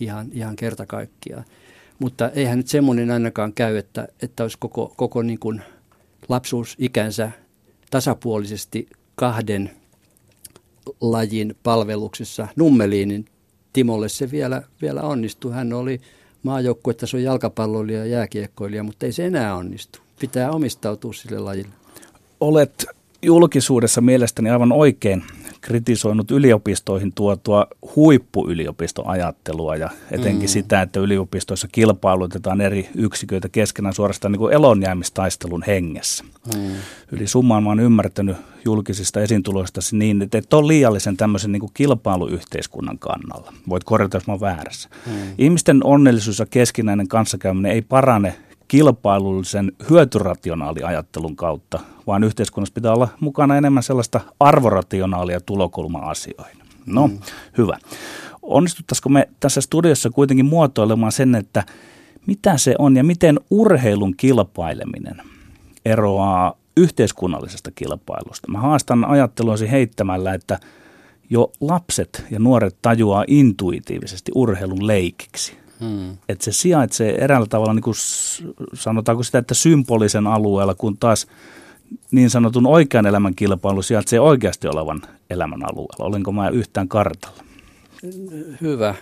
[0.00, 1.44] ihan, ihan kerta kaikkiaan.
[1.98, 5.62] Mutta eihän nyt semmoinen ainakaan käy, että, että olisi koko, koko niin kuin
[6.28, 7.30] lapsuusikänsä
[7.90, 9.70] tasapuolisesti kahden
[11.00, 13.24] lajin palveluksessa Nummeliinin
[13.72, 15.52] Timolle se vielä, vielä onnistui.
[15.52, 16.00] Hän oli
[16.42, 19.98] maajoukkuetason jalkapalloilija ja jääkiekkoilija, mutta ei se enää onnistu.
[20.20, 21.72] Pitää omistautua sille lajille.
[22.40, 22.86] Olet
[23.22, 25.24] julkisuudessa mielestäni aivan oikein
[25.60, 30.52] kritisoinut yliopistoihin tuotua huippuyliopistoajattelua ja etenkin mm.
[30.52, 36.24] sitä, että yliopistoissa kilpailutetaan eri yksiköitä keskenään suorastaan niin kuin elonjäämistaistelun hengessä.
[36.54, 36.70] Mm.
[37.12, 41.72] Yli summaan mä oon ymmärtänyt julkisista esiintuloista niin, että et ole liiallisen tämmöisen niin kuin
[41.74, 43.52] kilpailuyhteiskunnan kannalla.
[43.68, 44.88] Voit korjata, jos mä oon väärässä.
[45.06, 45.12] Mm.
[45.38, 48.34] Ihmisten onnellisuus ja keskinäinen kanssakäyminen ei parane
[48.68, 56.56] kilpailullisen hyötyrationaaliajattelun kautta, vaan yhteiskunnassa pitää olla mukana enemmän sellaista arvorationaalia tulokulma-asioihin.
[56.86, 57.18] No, mm.
[57.58, 57.78] hyvä.
[58.42, 61.64] Onnistuttaisiko me tässä studiossa kuitenkin muotoilemaan sen, että
[62.26, 65.22] mitä se on ja miten urheilun kilpaileminen
[65.84, 68.52] eroaa yhteiskunnallisesta kilpailusta?
[68.52, 70.58] Mä haastan ajatteluasi heittämällä, että
[71.30, 75.65] jo lapset ja nuoret tajuaa intuitiivisesti urheilun leikiksi.
[75.80, 76.16] Hmm.
[76.28, 77.96] Että se sijaitsee eräällä tavalla, niin kuin
[78.74, 81.26] sanotaanko sitä, että symbolisen alueella, kun taas
[82.10, 86.06] niin sanotun oikean elämän kilpailu sijaitsee oikeasti olevan elämän alueella.
[86.06, 87.44] Olenko mä yhtään kartalla?
[88.60, 88.94] Hyvä.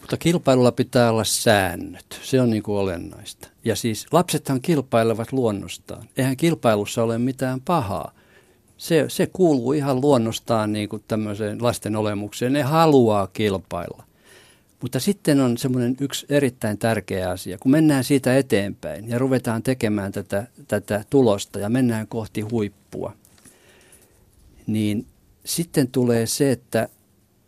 [0.00, 2.20] Mutta kilpailulla pitää olla säännöt.
[2.22, 3.48] Se on niin kuin olennaista.
[3.64, 6.08] Ja siis lapsethan kilpailevat luonnostaan.
[6.16, 8.12] Eihän kilpailussa ole mitään pahaa.
[8.76, 12.52] Se, se kuuluu ihan luonnostaan niin kuin tämmöiseen lasten olemukseen.
[12.52, 14.04] Ne haluaa kilpailla.
[14.82, 17.58] Mutta sitten on semmoinen yksi erittäin tärkeä asia.
[17.58, 23.12] Kun mennään siitä eteenpäin ja ruvetaan tekemään tätä, tätä tulosta ja mennään kohti huippua,
[24.66, 25.06] niin
[25.44, 26.88] sitten tulee se, että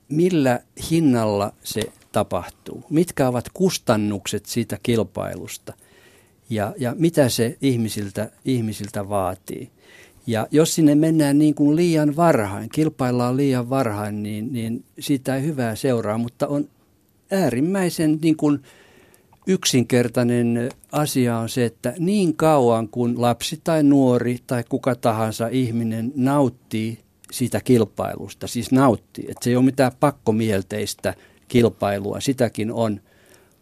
[0.08, 0.60] millä
[0.90, 2.84] hinnalla se tapahtuu.
[2.90, 5.72] Mitkä ovat kustannukset siitä kilpailusta
[6.50, 9.70] ja, ja mitä se ihmisiltä, ihmisiltä vaatii.
[10.26, 15.42] Ja jos sinne mennään niin kuin liian varhain, kilpaillaan liian varhain, niin, niin siitä ei
[15.42, 16.68] hyvää seuraa, mutta on
[17.30, 18.62] äärimmäisen niin kuin
[19.46, 26.12] yksinkertainen asia on se, että niin kauan kuin lapsi tai nuori tai kuka tahansa ihminen
[26.16, 26.98] nauttii
[27.32, 31.14] siitä kilpailusta, siis nauttii, että se ei ole mitään pakkomielteistä
[31.48, 33.00] kilpailua, sitäkin on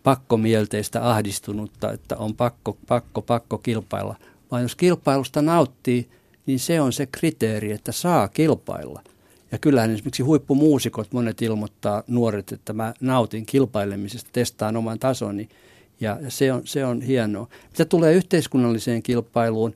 [0.03, 4.17] pakkomielteistä ahdistunutta, että on pakko, pakko, pakko kilpailla,
[4.51, 6.09] vaan jos kilpailusta nauttii,
[6.47, 9.03] niin se on se kriteeri, että saa kilpailla.
[9.53, 15.49] Ja kyllähän esimerkiksi huippumuusikot monet ilmoittaa nuoret, että mä nautin kilpailemisesta, testaan oman tasoni.
[16.01, 17.49] Ja se on, se on hienoa.
[17.71, 19.75] Mitä tulee yhteiskunnalliseen kilpailuun,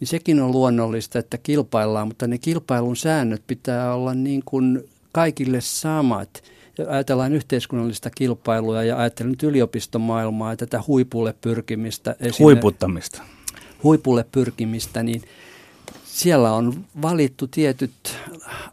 [0.00, 5.60] niin sekin on luonnollista, että kilpaillaan, mutta ne kilpailun säännöt pitää olla niin kuin kaikille
[5.60, 6.42] samat.
[6.78, 12.16] Ja ajatellaan yhteiskunnallista kilpailua ja ajattelen nyt yliopistomaailmaa ja tätä huipulle pyrkimistä.
[12.38, 13.22] Huiputtamista.
[13.82, 15.22] Huipulle pyrkimistä, niin–
[16.18, 17.92] siellä on valittu tietyt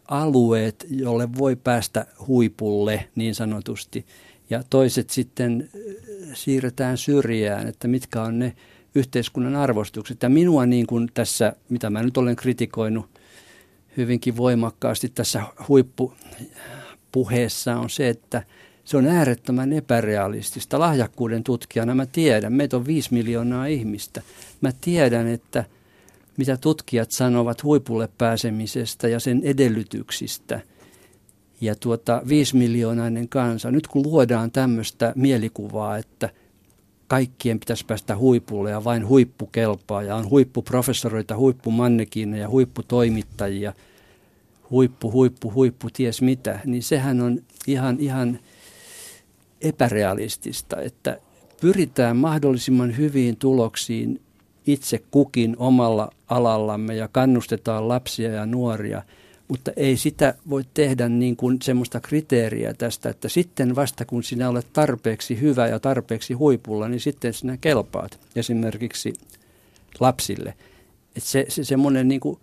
[0.08, 4.06] alueet, jolle voi päästä huipulle niin sanotusti.
[4.50, 5.80] Ja toiset sitten äh,
[6.34, 8.56] siirretään syrjään, että mitkä on ne
[8.94, 10.22] yhteiskunnan arvostukset.
[10.22, 13.06] Ja minua niin kuin tässä, mitä mä nyt olen kritikoinut
[13.96, 18.42] hyvinkin voimakkaasti tässä huippupuheessa on se, että
[18.84, 20.80] se on äärettömän epärealistista.
[20.80, 24.22] Lahjakkuuden tutkijana mä tiedän, meitä on viisi miljoonaa ihmistä.
[24.60, 25.64] Mä tiedän, että–
[26.36, 30.60] mitä tutkijat sanovat huipulle pääsemisestä ja sen edellytyksistä.
[31.60, 36.30] Ja tuota, viisi miljoonainen kansa, nyt kun luodaan tämmöistä mielikuvaa, että
[37.06, 43.72] kaikkien pitäisi päästä huipulle ja vain huippu kelpaa ja on huippuprofessoreita, huippumannekiina ja huipputoimittajia,
[44.70, 48.38] huippu, huippu, huippu, ties mitä, niin sehän on ihan, ihan
[49.60, 51.18] epärealistista, että
[51.60, 54.20] pyritään mahdollisimman hyviin tuloksiin
[54.66, 59.02] itse kukin omalla alallamme ja kannustetaan lapsia ja nuoria,
[59.48, 64.48] mutta ei sitä voi tehdä niin kuin semmoista kriteeriä tästä, että sitten vasta kun sinä
[64.48, 69.12] olet tarpeeksi hyvä ja tarpeeksi huipulla, niin sitten sinä kelpaat esimerkiksi
[70.00, 70.54] lapsille.
[71.16, 72.38] Että se, se semmoinen niin kuin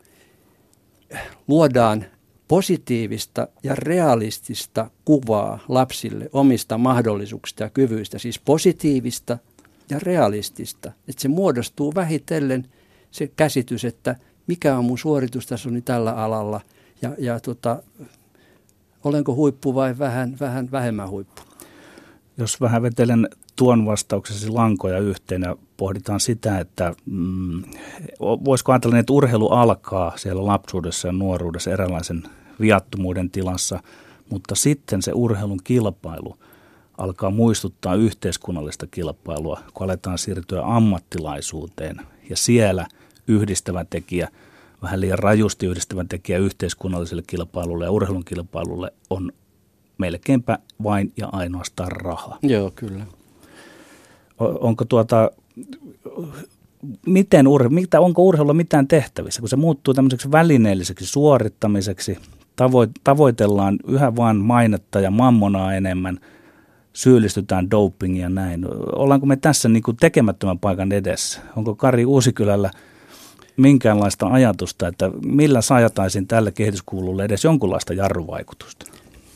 [1.48, 2.06] luodaan
[2.48, 9.38] positiivista ja realistista kuvaa lapsille omista mahdollisuuksista ja kyvyistä, siis positiivista
[9.90, 10.92] ja realistista.
[11.08, 12.68] Että se muodostuu vähitellen
[13.12, 14.16] se käsitys, että
[14.48, 16.62] mikä on mun suoritustasoni tällä alalla
[17.02, 17.84] ja, ja tota,
[19.04, 21.42] olenko huippu vai vähän, vähän vähemmän huippu.
[22.38, 27.64] Jos vähän vetelen tuon vastauksesi lankoja yhteen ja pohditaan sitä, että mm,
[28.20, 32.24] voisiko ajatella, että urheilu alkaa siellä lapsuudessa ja nuoruudessa eräänlaisen
[32.60, 33.80] viattomuuden tilassa,
[34.30, 36.38] mutta sitten se urheilun kilpailu–
[37.04, 42.01] alkaa muistuttaa yhteiskunnallista kilpailua, kun aletaan siirtyä ammattilaisuuteen.
[42.30, 42.88] Ja siellä
[43.28, 44.30] yhdistävä tekijä,
[44.82, 49.32] vähän liian rajusti yhdistävä tekijä yhteiskunnalliselle kilpailulle ja urheilun kilpailulle on
[49.97, 52.38] melkeinpä vain ja ainoastaan raha.
[52.41, 53.06] Joo, kyllä.
[54.39, 55.32] Onko tuota,
[57.06, 62.18] miten ur, mitä, onko urheilulla mitään tehtävissä, kun se muuttuu tämmöiseksi välineelliseksi suorittamiseksi,
[63.04, 66.20] tavoitellaan yhä vain mainetta ja mammonaa enemmän–
[66.94, 68.66] syyllistytään dopingia ja näin.
[68.96, 71.41] Ollaanko me tässä niin kuin tekemättömän paikan edessä?
[71.56, 72.72] Onko Kari Uusikylällä
[73.58, 78.86] minkäänlaista ajatusta, että millä saajataisin tälle kehityskuululle edes jonkunlaista jarruvaikutusta?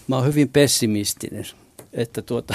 [0.08, 1.46] Mä oon hyvin pessimistinen,
[1.94, 2.54] että tuota,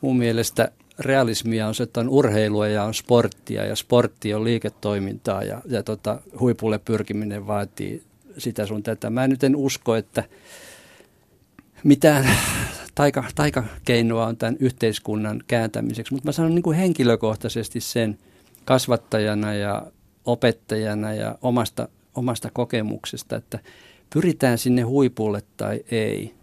[0.00, 5.42] mun mielestä realismia on se, että on urheilua ja on sporttia ja sportti on liiketoimintaa
[5.42, 8.02] ja, ja tota, huipulle pyrkiminen vaatii
[8.38, 9.10] sitä sun tätä.
[9.10, 10.24] Mä nyt en usko, että
[11.84, 12.28] mitään
[12.96, 18.18] taika, taikakeinoa on tämän yhteiskunnan kääntämiseksi, mutta mä sanon niin kuin henkilökohtaisesti sen
[18.64, 19.86] kasvattajana ja
[20.24, 23.58] opettajana ja omasta, omasta kokemuksesta, että
[24.14, 26.34] pyritään sinne huipulle tai ei,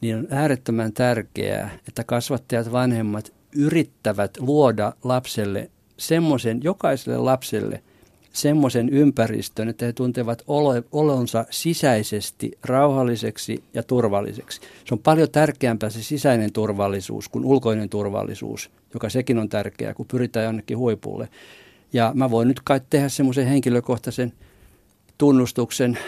[0.00, 7.82] niin on äärettömän tärkeää, että kasvattajat, vanhemmat yrittävät luoda lapselle semmoisen, jokaiselle lapselle
[8.34, 10.42] semmoisen ympäristön, että he tuntevat
[10.92, 14.60] olonsa sisäisesti rauhalliseksi ja turvalliseksi.
[14.84, 20.06] Se on paljon tärkeämpää se sisäinen turvallisuus kuin ulkoinen turvallisuus, joka sekin on tärkeää, kun
[20.06, 21.28] pyritään jonnekin huipulle.
[21.92, 24.32] Ja mä voin nyt kai tehdä semmoisen henkilökohtaisen
[25.18, 25.98] tunnustuksen,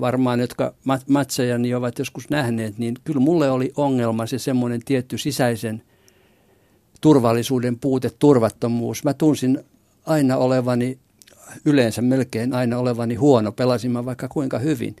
[0.00, 0.74] varmaan jotka
[1.08, 5.82] matsejani ovat joskus nähneet, niin kyllä mulle oli ongelma se semmoinen tietty sisäisen
[7.00, 9.04] turvallisuuden puute, turvattomuus.
[9.04, 9.58] Mä tunsin
[10.06, 10.98] aina olevani,
[11.64, 14.96] yleensä melkein aina olevani huono, pelasin mä vaikka kuinka hyvin.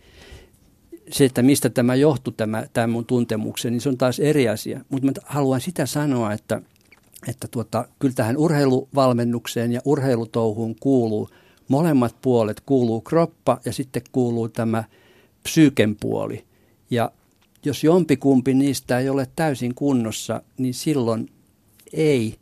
[1.10, 4.80] Se, että mistä tämä johtui, tämä, tämä mun tuntemukseni, niin se on taas eri asia.
[4.88, 6.62] Mutta mä haluan sitä sanoa, että,
[7.28, 11.28] että tuota, kyllä tähän urheiluvalmennukseen ja urheilutouhuun kuuluu,
[11.68, 14.84] molemmat puolet kuuluu kroppa ja sitten kuuluu tämä
[15.42, 16.44] psyyken puoli.
[16.90, 17.10] Ja
[17.64, 21.30] jos jompikumpi niistä ei ole täysin kunnossa, niin silloin
[21.92, 22.34] ei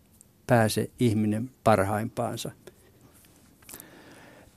[0.46, 2.50] pääse ihminen parhaimpaansa.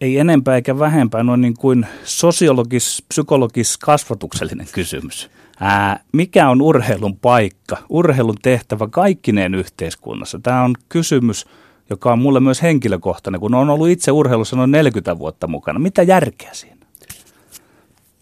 [0.01, 5.29] Ei enempää eikä vähempää, noin niin kuin sosiologis, psykologis, kasvatuksellinen kysymys.
[5.59, 10.39] Ää, mikä on urheilun paikka, urheilun tehtävä kaikkineen yhteiskunnassa?
[10.43, 11.45] Tämä on kysymys,
[11.89, 15.79] joka on mulle myös henkilökohtainen, kun on ollut itse urheilussa noin 40 vuotta mukana.
[15.79, 16.85] Mitä järkeä siinä?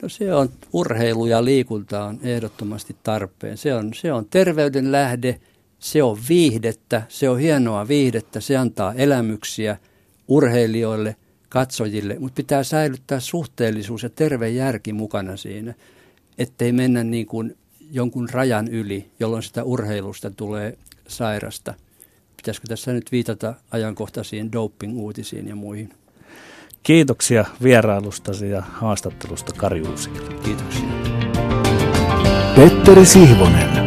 [0.02, 3.58] No se on, urheilu ja liikunta on ehdottomasti tarpeen.
[3.58, 5.40] Se on, se on terveyden lähde,
[5.80, 9.78] se on viihdettä, se on hienoa viihdettä, se antaa elämyksiä
[10.28, 11.16] urheilijoille,
[11.50, 15.74] katsojille, mutta pitää säilyttää suhteellisuus ja terve järki mukana siinä,
[16.38, 17.58] ettei mennä niin kuin
[17.92, 20.78] jonkun rajan yli, jolloin sitä urheilusta tulee
[21.08, 21.74] sairasta.
[22.38, 25.90] Pitäisikö tässä nyt viitata ajankohtaisiin doping-uutisiin ja muihin?
[26.84, 30.30] Kiitoksia vierailustasi ja haastattelusta Kari Uusikila.
[30.44, 30.88] Kiitoksia.
[32.56, 33.87] Petteri Sihvonen.